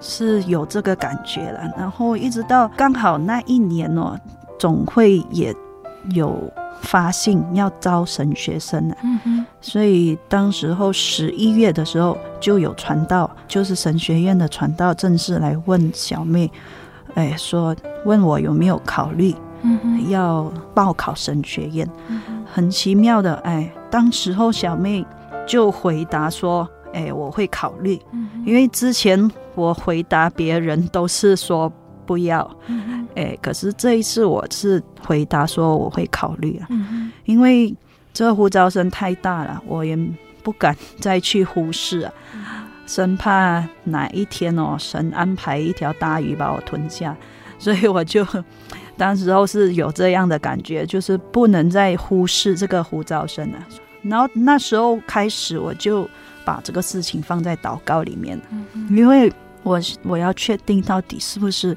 [0.00, 1.70] 是有这个感觉了。
[1.76, 4.18] 然后一直到刚好那一年哦，
[4.58, 5.54] 总会也
[6.12, 6.50] 有。
[6.80, 16.48] 发信要招神学生，嗯哼，所以当时候十一月的时候就有传道，就是神学院的传道正式来问小妹，
[17.14, 25.04] 哎，说问我有没有考虑，嗯，要报考神学院，嗯，很奇妙的，哎，当时候小妹
[25.48, 28.00] 就回答说，哎，我会考虑，
[28.46, 31.70] 因为之前我回答别人都是说。
[32.06, 32.50] 不要，
[33.18, 37.74] 哎，可是这一次我是回答说我会考虑啊，嗯、因为
[38.12, 39.98] 这个呼召声太大了，我也
[40.44, 42.12] 不敢再去忽视啊。
[42.86, 47.14] 生怕哪一天哦，神安排一条大鱼把我吞下，
[47.58, 48.24] 所以我就
[48.96, 53.58] 当时候是有这样的感觉，就是不能再忽视这个呼召声了。
[54.00, 56.08] 然后那时候开始，我就
[56.44, 58.40] 把这个事情放在祷告里面，
[58.90, 59.30] 因为
[59.64, 61.76] 我我要确定到底是不是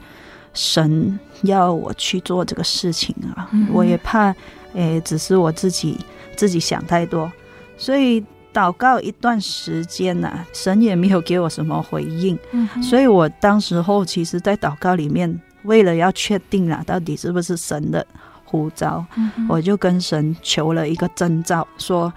[0.53, 4.33] 神要我去做这个事情啊，我也怕，
[4.73, 5.97] 诶，只是我自己
[6.35, 7.31] 自己想太多，
[7.77, 8.23] 所以。
[8.53, 18.05] 祷告一段时间呐、啊，神也没有给我什么回应，嗯、所以我当时候其实，在祷告里面，为了要确定啦，到底是不是神的
[18.43, 22.11] 呼召，嗯、我就跟神求了一个征兆，说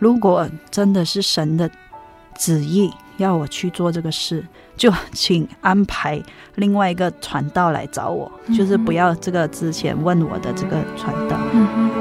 [0.00, 1.70] 如果真的是神的
[2.36, 4.44] 旨意要我去做这个事，
[4.76, 6.22] 就请安排
[6.56, 11.36] 另外一个传道来找我，嗯、就是不要这个之前问我的这个传道。
[11.52, 11.95] 嗯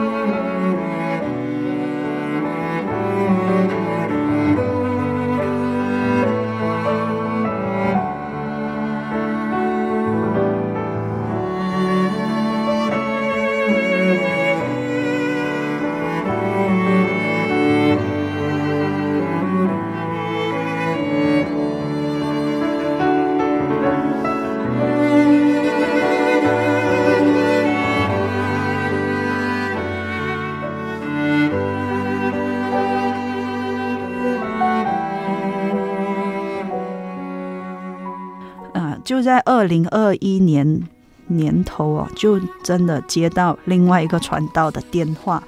[39.25, 40.81] 在二零二一年
[41.27, 45.43] 年头哦，就真的接到另外一个传道的电话，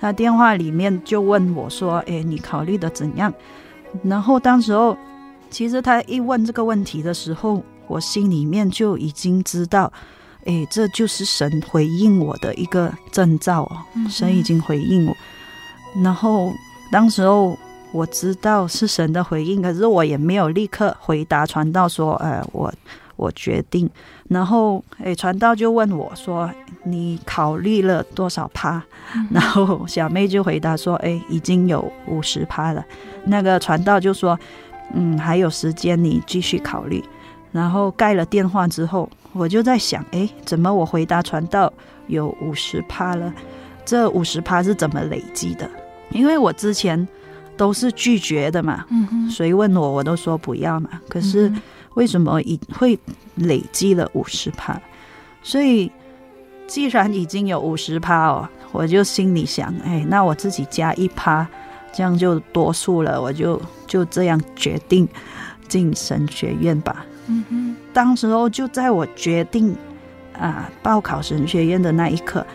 [0.00, 3.32] 他电话里面就问我说：“哎，你考虑的怎样？”
[4.04, 4.96] 然后当时候，
[5.48, 9.90] 其实他一问这个问题的时候，我心里面就已经知道，
[10.44, 13.76] 哎，这就是神回应我的一个征兆哦，
[14.10, 15.16] 神已经回应我。
[16.02, 16.52] 然后
[16.90, 17.56] 当时候。
[17.94, 22.72] 我知道是神的回应，可是我也没有立刻回答传道说：“呃，我
[23.22, 23.88] 我决定。”
[24.28, 26.50] 然后，诶，传道就问我说
[26.84, 28.82] ：“你考虑了多少趴？”
[29.14, 32.84] 嗯、然后小妹就回答说：“诶，已经有五十趴了。”
[33.26, 34.38] 那个传道就说
[34.94, 37.02] ：“嗯，还有时间，你继续考虑。”
[37.52, 41.72] 然后盖了电话之后，我就在想：“诶，怎么我回答传道
[42.06, 43.32] 有五十趴了？
[43.84, 45.70] 这五十趴是怎么累积的？
[46.10, 47.06] 因为我之前。”
[47.54, 48.84] 都是拒绝的嘛，
[49.30, 50.88] 谁问我我都说不要嘛。
[51.06, 51.52] 可是
[51.94, 52.98] 为什么已会
[53.36, 54.80] 累积了五十趴？
[55.42, 55.90] 所以
[56.66, 61.46] 既然已经有五十趴哦，我就心里想，哎，那我自己加一趴，
[61.92, 63.20] 这样就多数了。
[63.20, 65.08] 我就就这样决定
[65.68, 67.04] 进神学院吧。
[67.26, 69.76] 嗯哼，当时候就在我决定
[70.38, 72.46] 啊报考神学院的那一刻，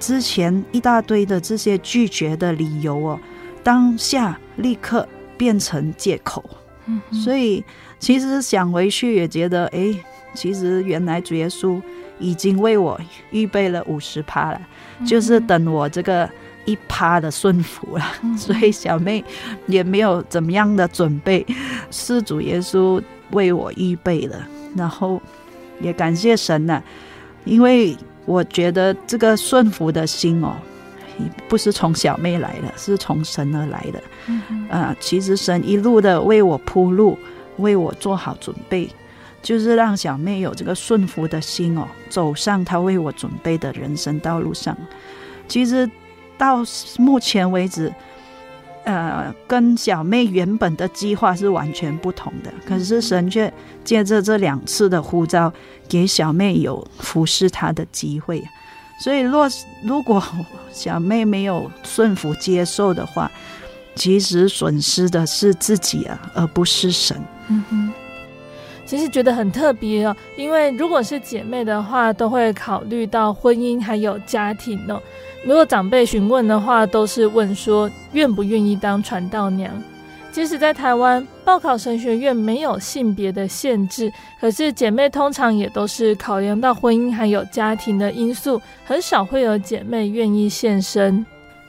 [0.00, 3.20] 之前一大堆的这些拒绝的理由哦。
[3.62, 6.42] 当下立刻变成借口，
[6.86, 7.62] 嗯、所以
[7.98, 9.94] 其实想回去也觉得，哎，
[10.34, 11.80] 其实原来主耶稣
[12.18, 14.60] 已经为我预备了五十趴了，
[15.00, 16.28] 嗯、就是等我这个
[16.64, 18.04] 一趴的顺服了。
[18.22, 19.24] 嗯、 所以小妹
[19.66, 21.44] 也没有怎么样的准备，
[21.90, 24.40] 是主耶稣为我预备的。
[24.76, 25.20] 然后
[25.80, 26.84] 也感谢神呢、啊，
[27.44, 27.96] 因为
[28.26, 30.54] 我觉得这个顺服的心哦。
[31.48, 34.00] 不是从小妹来的，是从神而来的。
[34.28, 37.18] 嗯哼，啊，其实神一路的为我铺路，
[37.58, 38.88] 为我做好准备，
[39.42, 44.76] 就是让小妹有这个顺服的心哦，走上她为我准备的人生道路上。
[45.46, 45.88] 其实
[46.36, 46.58] 到
[46.98, 47.92] 目前为止，
[48.84, 52.52] 呃，跟小妹原本的计划是完全不同的。
[52.66, 53.52] 可是神却
[53.84, 55.52] 借着这两次的呼召，
[55.88, 58.42] 给小妹有服侍他的机会。
[59.00, 59.48] 所以，若
[59.84, 60.22] 如果
[60.72, 63.30] 小妹没有顺服接受的话，
[63.98, 67.20] 其实损失的是自己啊，而不是神。
[67.48, 67.92] 嗯哼，
[68.86, 75.02] 其实觉得很特别哦，因为如果是姐妹的话，都会考虑到婚姻还有家庭哦。
[75.44, 79.70] 如果长辈询问的话，都是问说愿不愿意当传道娘。
[80.30, 91.26] 即使在台湾报考神学院没有性别的限制，可是姐妹通常也都是考量到婚姻还有家庭的因素，很少会有姐妹愿意献身。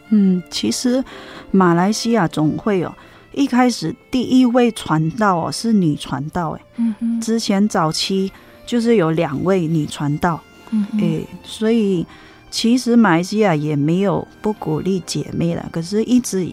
[0.10, 1.04] 嗯，其实
[1.52, 2.94] 马来西亚总会哦，
[3.34, 8.32] 一开始第一位传道哦是女传道哎，嗯嗯，之前早期
[8.66, 10.40] 就是有两位女传道，
[10.72, 12.06] 嗯所以
[12.52, 16.52] 其实马来西亚也没有不鼓励姐妹了，可是一直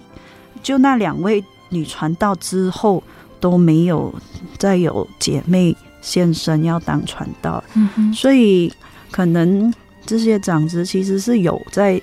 [0.62, 1.44] 就那两位。
[1.68, 3.02] 女传道之后
[3.40, 4.14] 都没有
[4.56, 8.72] 再有姐妹现身要当传道，嗯哼，所以
[9.10, 9.74] 可能
[10.06, 12.00] 这些长子其实是有在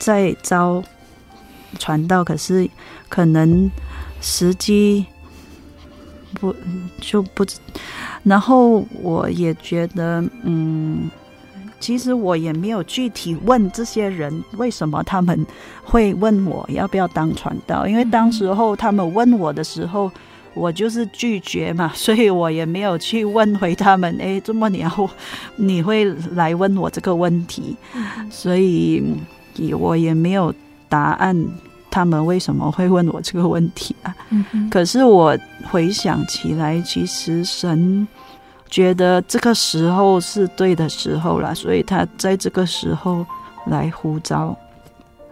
[0.00, 0.82] 在招
[1.74, 2.68] 传道，可是
[3.08, 3.70] 可能
[4.20, 5.04] 时机
[6.40, 6.54] 不
[7.00, 7.44] 就不，
[8.22, 11.10] 然后我也觉得，嗯，
[11.78, 15.46] 其实我也没有具体问这些人为什么他们
[15.84, 20.10] 会问我要不要当传道，因为当时候他们问我的时候，
[20.54, 25.10] 我就是拒绝嘛， 所以我也没有去问回他们，哎，这么你要
[25.56, 27.76] 你会来问我这个问题，
[28.30, 29.02] 所以
[29.78, 30.52] 我也没有
[30.88, 31.46] 答案。
[31.90, 34.12] 他们为什么会问我这个问题啊？
[34.30, 34.68] 嗯。
[34.68, 35.38] 可是我
[35.70, 38.04] 回想起来，其实神
[38.68, 43.24] 觉得这个时候是对的时候了，所以他在这个时候
[43.66, 44.56] 来呼召。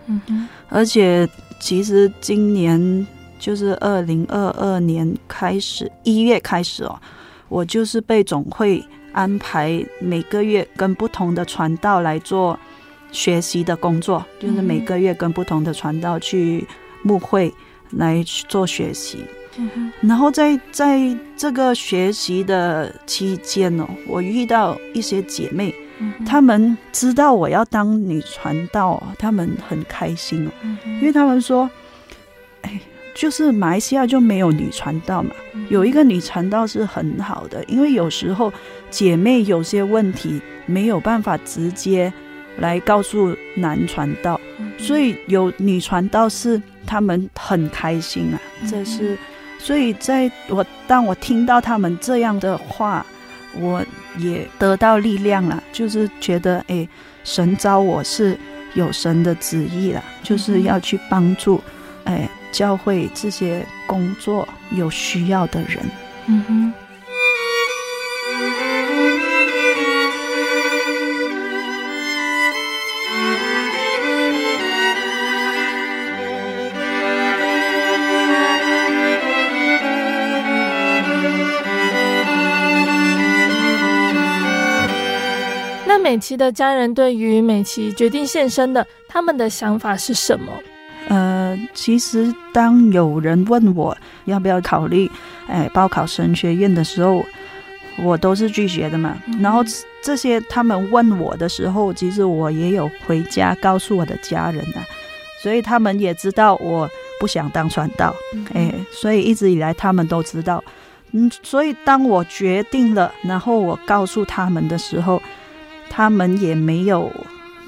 [0.06, 0.48] 嗯哼。
[0.68, 1.28] 而且，
[1.58, 3.04] 其实今年
[3.40, 6.96] 就是二零二二年开始，一月开始哦，
[7.48, 8.80] 我就是被总会
[9.12, 12.56] 安排每个月跟不同的传道来做。
[13.12, 16.66] 学习的工作就是每个月跟不同的传道去
[17.02, 17.52] 牧会
[17.90, 19.18] 来做学习，
[20.00, 20.98] 然后在在
[21.36, 25.74] 这个学习的期间哦，我遇到一些姐妹，
[26.24, 30.50] 她们知道我要当女传道，她们很开心哦，
[30.86, 31.68] 因为她们说，
[32.62, 32.80] 哎，
[33.14, 35.32] 就是马来西亚就没有女传道嘛，
[35.68, 38.50] 有一个女传道是很好的，因为有时候
[38.90, 42.10] 姐妹有些问题没有办法直接。
[42.58, 44.40] 来告诉男传道，
[44.78, 48.40] 所以有女传道是他们很开心啊。
[48.68, 49.16] 这是，
[49.58, 53.04] 所以在我当我听到他们这样的话，
[53.58, 53.84] 我
[54.18, 56.86] 也得到力量了，就是觉得哎，
[57.24, 58.36] 神招我是
[58.74, 61.60] 有神的旨意了，就是要去帮助
[62.04, 65.78] 哎教会这些工作有需要的人。
[66.26, 66.72] 嗯哼。
[86.12, 90.52] 美琪的家人对于美琪决定献身的，他们的想法是什么？
[91.08, 93.96] 呃，其实当有人问我
[94.26, 95.10] 要不要考虑，
[95.46, 97.24] 哎，报考神学院的时候，
[98.04, 99.16] 我都是拒绝的嘛。
[99.26, 99.64] 嗯、然后
[100.04, 104.84] 这些他们问我的时候，其实我也有回家告诉我的家人啊，
[105.42, 106.86] 所以他们也知道我
[107.18, 110.62] 不想当传道，嗯、哎，所以一直以来他们都知道。
[111.12, 115.22] 嗯，所以当我决定了，然后我告诉他们的时候。
[115.94, 117.12] 他们也没有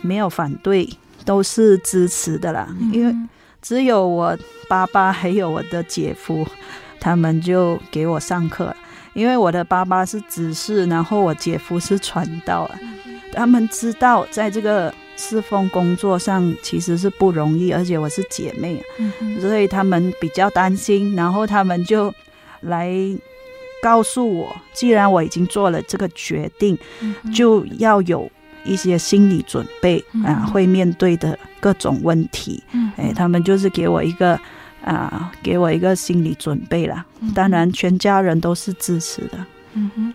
[0.00, 0.88] 没有反对，
[1.26, 2.66] 都是支持的啦。
[2.90, 3.14] 因为
[3.60, 4.34] 只有我
[4.66, 6.46] 爸爸还有我的姐夫，
[6.98, 8.74] 他们就给我上课。
[9.12, 12.80] 因为我的爸爸是执事，然后我姐夫是传道啊。
[13.34, 18.82] 他们知道在这个侍奉工作上其实是不容易，而且我是姐妹，
[19.38, 21.14] 所以他们比较担心。
[21.14, 22.10] 然后他们就
[22.62, 22.90] 来。
[23.82, 28.30] 告诉我，既然我已经做了这个决定，嗯、就要有
[28.64, 32.62] 一些心理准备、啊，会面对的各种问题。
[32.72, 34.38] 嗯，哎，他们就是给我一个
[34.84, 37.04] 啊，给我一个心理准备了。
[37.34, 39.38] 当然，全家人都是支持的。
[39.74, 40.14] 嗯哼。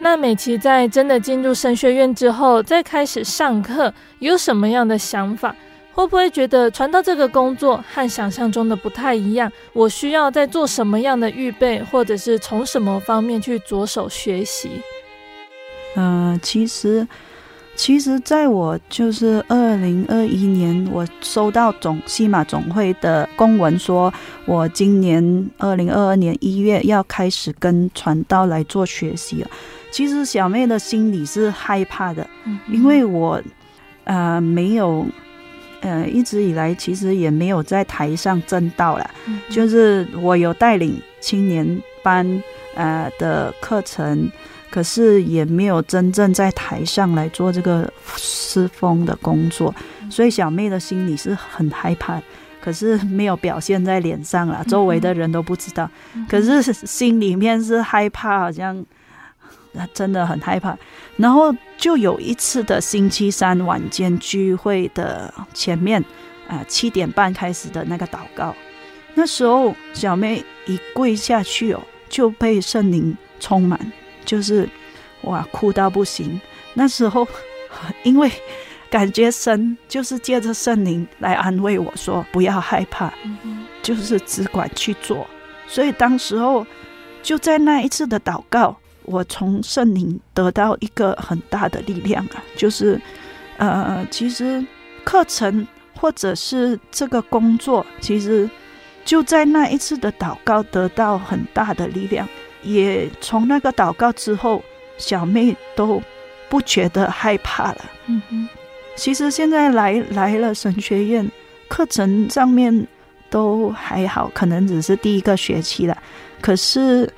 [0.00, 5.54] 那美琪在真的进入神学院之后，再开始上课，有什么样的想法？
[5.94, 9.50] 会不会觉得传道这个工作和想象中的不太一样？
[9.72, 14.70] 我需要在做什么样的预备，或者是从什么方面去着手学习？
[15.94, 17.06] 嗯、呃，其实，
[17.76, 24.12] 其实在我就是二零二一年，我收到总西马总会的公文，说
[24.46, 29.48] 我今年二零二二年一月要开始跟传道来做学习了。
[29.92, 33.40] 其实小妹的心里是害怕的，嗯、因为我
[34.02, 35.06] 呃没有。
[35.84, 42.42] 呃，一直以来其实也没有在台上争道了，嗯、就是我有带领青年班
[42.74, 44.32] 呃的课程，
[44.70, 52.18] 可是也没有真正在台上来做这个师风的工作，嗯、所以小妹的心里是很害怕，
[52.62, 58.82] 可是没有表现在脸上了，周围的人都不知道，嗯、可是心里面是害怕，好像。
[59.92, 60.76] 真的很害怕，
[61.16, 66.00] 然后就有一次的星期三晚间聚会的前面，
[66.46, 68.54] 啊、呃、七点半开始的那个祷告，
[69.14, 73.78] 那时候小妹一跪下去哦，就被圣灵充满，
[74.24, 74.68] 就是
[75.22, 76.40] 哇哭到不行。
[76.74, 77.26] 那时候
[78.04, 78.30] 因为
[78.88, 83.12] 感觉神就是借着圣灵来安慰我说不要害怕，
[83.82, 85.26] 就是只管去做。
[85.66, 86.64] 所以当时候
[87.22, 88.76] 就在那一次的祷告。
[89.04, 93.00] 我从圣灵得到一个很大的力量啊，就是，
[93.58, 94.64] 呃，其实
[95.04, 98.48] 课程或者是这个工作，其实
[99.04, 102.28] 就在那一次的祷告得到很大的力量，
[102.62, 104.62] 也从那个祷告之后，
[104.96, 106.02] 小妹都
[106.48, 107.84] 不觉得害怕了。
[108.06, 108.48] 嗯哼，
[108.96, 111.30] 其实现在来来了神学院，
[111.68, 112.86] 课程上面
[113.30, 115.96] 都还好，可能只是第一个学期了。
[116.40, 117.10] 可是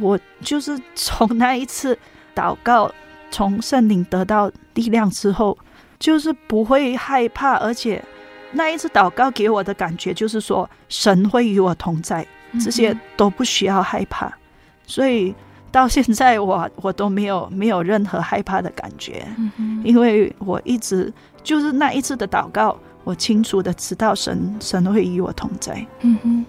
[0.00, 1.98] 我就是从那一次
[2.34, 2.90] 祷告，
[3.30, 5.56] 从圣灵得到力量之后，
[5.98, 8.02] 就是不会害怕，而且。
[8.52, 12.24] 那一次祷告给我的感觉就是说，神会与我同在，
[12.64, 14.32] 这些都不需要害怕。
[14.86, 15.34] 所以
[15.70, 19.26] 到现在我我都没有没有任何害怕的感觉，
[19.84, 25.84] 因为我一直就是那一次的祷告，我清楚的知道神神会与我同在。
[26.00, 26.46] 嗯哼，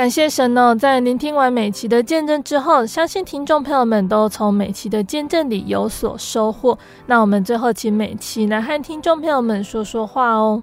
[0.00, 0.74] 感谢神哦！
[0.74, 6.78] 在聆听完美琪的见证之后，相信听众朋友们都从美琪的见证里有所收获。
[7.04, 10.62] 那我们最后请美琪来和听众朋友们说说话哦。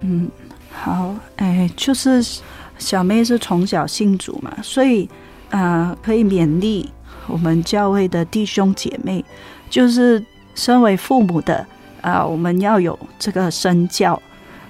[0.00, 0.30] 嗯，
[0.70, 2.24] 好，哎，就是
[2.78, 5.04] 小妹是从小信主嘛，所以
[5.50, 6.90] 啊、呃，可以勉励
[7.26, 9.22] 我们教会的弟兄姐妹，
[9.68, 10.24] 就是
[10.54, 11.66] 身为父母的
[12.00, 14.18] 啊、我们要有这个身教，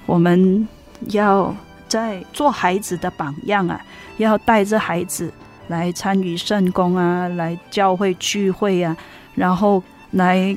[0.05, 0.67] 我们
[1.11, 1.55] 要
[1.93, 3.79] 在做孩子的榜样啊，
[4.17, 5.31] 要带着孩子
[5.67, 8.97] 来参与圣工啊，来教会聚会啊，
[9.35, 10.55] 然后来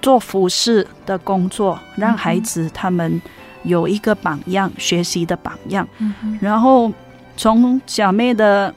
[0.00, 3.20] 做服侍的工作，让孩子他们。
[3.62, 5.86] 有一个榜样，学习的榜样。
[5.98, 6.90] 嗯、然后
[7.36, 8.74] 从小妹的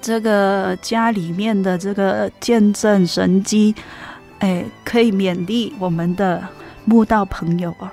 [0.00, 3.74] 这个家里面的这个见证神迹，
[4.38, 6.42] 哎，可以勉励我们的
[6.86, 7.92] 慕道朋友啊，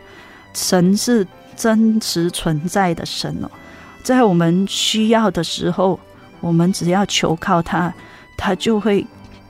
[0.53, 1.27] 神是
[1.59, 3.51] 真实存在的神哦，
[4.01, 5.99] 在我们需要的时候，
[6.39, 7.93] 我们只要求靠他，
[8.35, 9.05] 他就会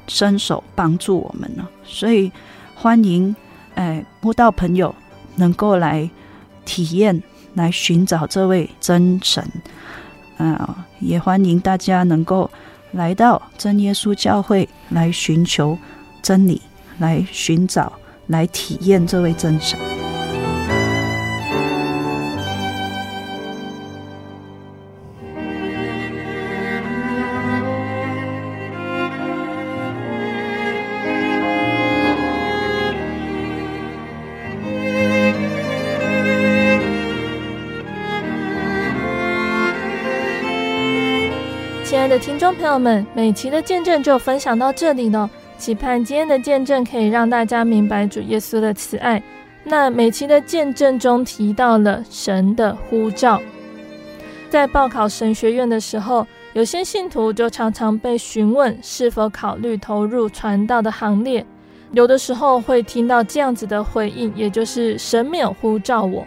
[0.08, 1.70] 伸手帮助我们了。
[1.86, 2.30] 所以
[2.76, 3.34] 欢迎
[3.76, 4.94] 哎慕道朋友
[5.36, 6.10] 能够来。
[6.66, 7.24] 体验
[7.56, 9.44] 来寻找这位真神，
[10.38, 12.48] 啊，也欢迎大家能够
[12.92, 15.76] 来到真耶稣教会来寻求
[16.22, 16.62] 真理，
[17.00, 17.92] 来寻找，
[18.28, 19.99] 来体验这位真神。
[42.54, 45.30] 朋友们，每期的见证就分享到这里了。
[45.58, 49.22] 期盼今天的见证可以让大家明白主耶稣的慈爱。
[49.64, 53.42] 那每期的见证中提到了神的呼召，
[54.50, 61.46] 在报考神学院的时候，有些信徒就常常被询问是否考虑投入传道的行列。
[61.92, 66.26] 有的时候会听到这样子的回应，也就是神没有呼召我。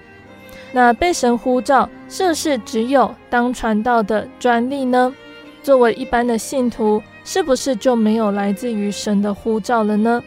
[0.73, 5.15] 那被神呼召，是不是只有当传道的专利呢？
[5.63, 10.23] 作为一般的信徒，是不是就没有来自于神的呼召了呢？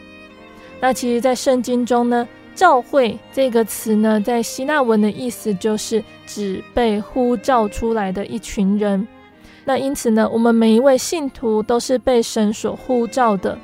[0.80, 9.06] 那其实，在圣经中呢，“召会”这个词呢，在希腊文的意思就是指被呼召出来的一群人。
[9.64, 13.58] 那因此呢，我们每一位信徒都是被神所呼召的。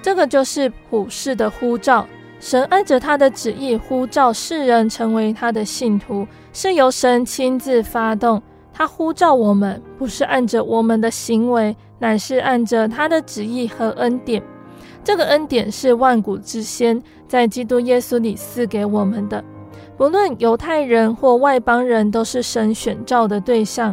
[0.00, 2.06] 这个就是普世的呼召，
[2.40, 8.42] 神按着他的旨意呼召世人成为他的信徒，是由神亲自发动。
[8.78, 14.40] 他呼召我们，不是按着我们的行为，乃是按着他的旨意和恩典。
[15.02, 19.42] 这个恩典是万古之先，在基督耶稣里赐给我们的。
[19.96, 23.92] 不论犹太人或外邦人，都是神选召的对象。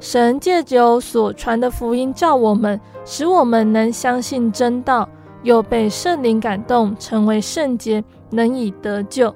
[0.00, 5.08] 神借由所传的福音召我们，使我们能相信真道，
[5.44, 9.32] 又被圣灵感动，成为圣洁，能以得救。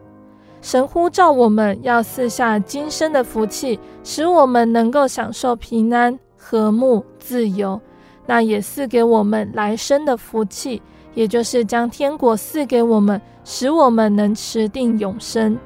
[0.62, 7.78] 神呼召我们要赐下今生的福气，使我们能够享受平安、和睦、自由。
[8.24, 10.80] 那也赐给我们来生的福气，
[11.14, 15.58] 也就是将天国赐给我们，使我们能持定永生。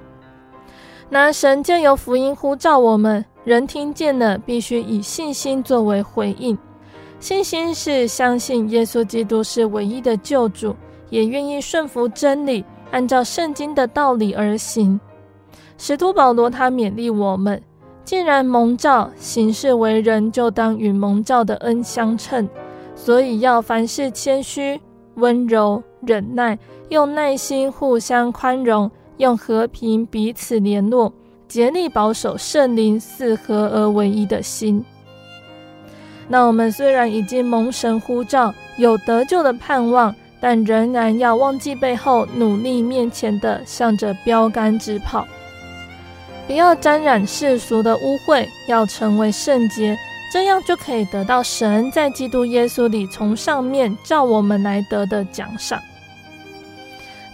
[1.10, 6.56] 那神借由福音呼召我们，人听见了，必须以信心作为回应。
[7.20, 10.74] 信心是相信耶稣基督是唯一的救主，
[11.10, 12.64] 也愿意顺服真理。
[12.90, 14.98] 按照圣经的道理而行。
[15.78, 17.62] 使徒保罗他勉励我们：
[18.04, 22.48] 既然蒙召行事为人，就当与蒙召的恩相称。
[22.94, 24.80] 所以要凡事谦虚、
[25.16, 26.58] 温柔、忍耐，
[26.88, 31.12] 用耐心互相宽容，用和平彼此联络，
[31.46, 34.82] 竭力保守圣灵四合而为一的心。
[36.28, 40.14] 那我们虽然已经蒙神呼召，有得救的盼望。
[40.40, 45.26] 但仍然要忘记背后，努力面前的，向着标杆直跑。
[46.46, 49.96] 不要沾染世俗的污秽，要成为圣洁，
[50.32, 55.80] 这样就可以得到神在基督耶稣里从上面照我们来得的奖赏。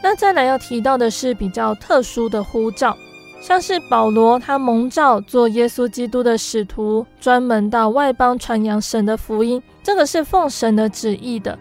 [0.02, 2.96] 那再来要提到的是比较特殊的呼召，
[3.42, 11.58] 像是保罗他蒙召做耶稣基督的使徒，专门到外邦传扬神的福音，这个是奉神的旨意的。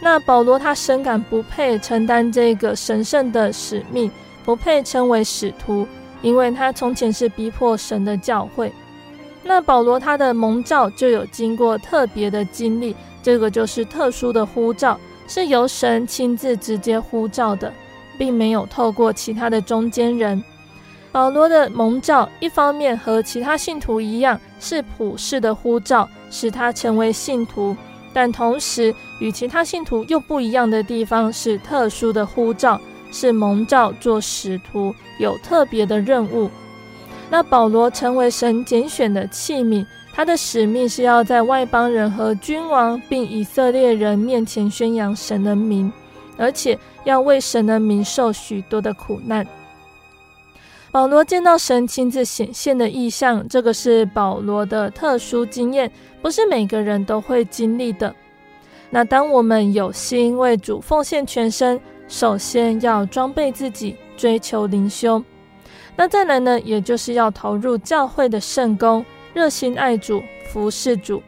[0.00, 4.10] 那保罗他深感不配承担这个神圣的使命，
[4.44, 5.86] 不配称为使徒。
[6.20, 8.72] 因为他从前是逼迫神的教会，
[9.44, 17.72] 那保罗他的蒙召就有经过特别的经历，这个就是特殊的呼召，是由神亲自直接呼召的，
[18.18, 20.42] 并没有透过其他的中间人。
[21.12, 27.76] 保罗的蒙召一方面和其他信徒一样是普世的呼召，使他成为信徒，
[28.18, 32.80] 但同时与其他信徒又不一样的地方是特殊的呼召。
[33.12, 36.50] 是蒙召做使徒，有特别的任务。
[37.30, 45.92] 那保罗成为神拣选的器皿，他的使命是要在外邦人和君王并以色列人面前宣扬神的名，
[46.36, 49.46] 而且要为神的名受许多的苦难。
[50.90, 55.90] 保罗见到神亲自显现的异象，这个是保罗的特殊经验，
[56.22, 58.14] 不是每个人都会经历的。
[58.90, 61.78] 那当我们有心为主奉献全身，
[62.08, 65.22] 首先要装备自己，追求灵修。
[65.94, 71.22] 那再来呢，也就是要投入教会的圣工，热心爱主，服侍主。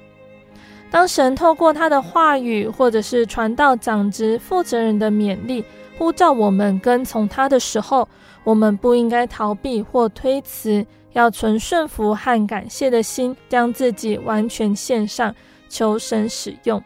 [0.90, 5.62] 当神透过他的话语，或者是传道长职负责人的勉励，
[5.98, 8.08] 呼召我们跟从他的时候，
[8.50, 15.32] 我们不应该逃避或推辞，要存顺服和感谢的心，将自己完全献上，
[15.68, 16.82] 求神使用。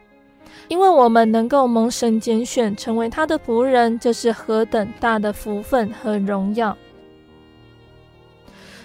[0.68, 6.76] 因为我们能够蒙神拣选，成为他的仆人，这是何等大的福分和荣耀。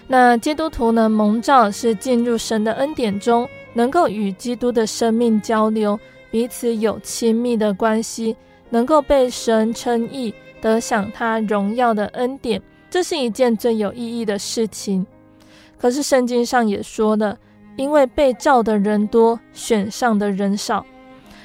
[0.07, 5.99] 那基督徒呢，蒙召是进入神的恩典中，能够与基督的生命交流，
[6.31, 8.37] 彼此有亲密的关系，
[8.69, 15.05] 能够被神称义，得享他荣耀的恩典，这是一件最有意义的事情。
[15.77, 17.37] 可是圣经上也说了，
[17.77, 20.85] 因为被召的人多，选上的人少。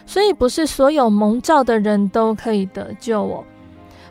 [0.06, 3.44] 所以，不是所有蒙召的人都可以得救哦。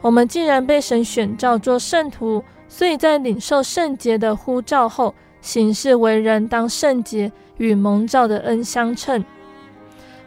[0.01, 9.23] 我们既然被神选召做圣徒，所以在领受圣洁的呼召后，行事为人当圣洁，与蒙召的恩相称。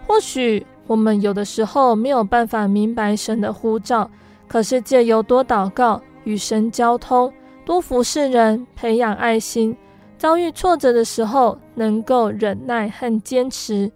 [0.07, 4.09] 或许我们有的时候没有办法明白神的呼召，
[4.49, 7.33] 可是借由多祷告、与神交通、
[7.65, 9.77] 多服侍人、培养爱心，
[10.19, 13.91] 遭遇挫折的时候，能够忍耐和坚持。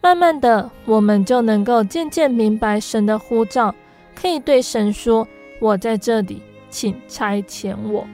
[0.00, 3.74] 慢慢的，我们就能够渐渐明白神的呼召，
[4.14, 5.26] 可以对神说
[5.60, 8.06] ：“我在这里，请差遣我。”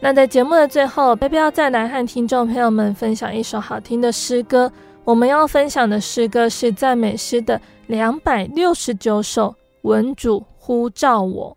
[0.00, 4.70] 那在节目的最后，贝贝要再来和听众朋友们分享一首好听的诗歌。
[5.04, 9.50] 我们要分享的诗歌是赞美诗的两百六十九首，
[9.86, 11.56] 《文主呼召我》。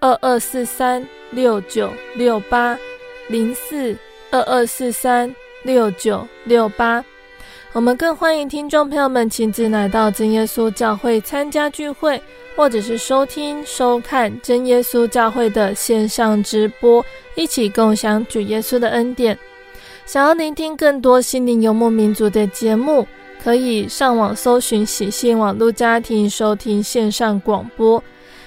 [0.00, 2.78] 二二四三六九六八
[3.28, 3.96] 零四
[4.30, 7.04] 二二四三六九六八。
[7.72, 12.20] 我们更欢迎听众朋友们亲自来到真耶稣教会参加聚会，
[12.56, 19.38] 或者是收听、收看真耶稣教会的线上直播，一起共享主耶稣的恩典。
[20.06, 23.06] 想要聆听更多心灵游牧民族的节目，
[23.42, 28.02] 可以上网搜寻喜信网络家庭收听线上广播。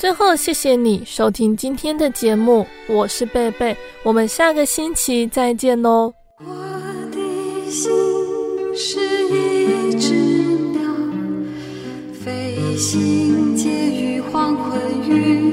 [0.00, 6.14] 最后，谢谢你收听今天的节目，我是贝贝，我们下个星期再见喽。
[6.38, 6.54] 我
[7.12, 7.90] 的心
[8.74, 8.98] 是
[9.28, 10.14] 一只
[10.72, 10.80] 鸟，
[12.14, 15.49] 飞行介于黄昏与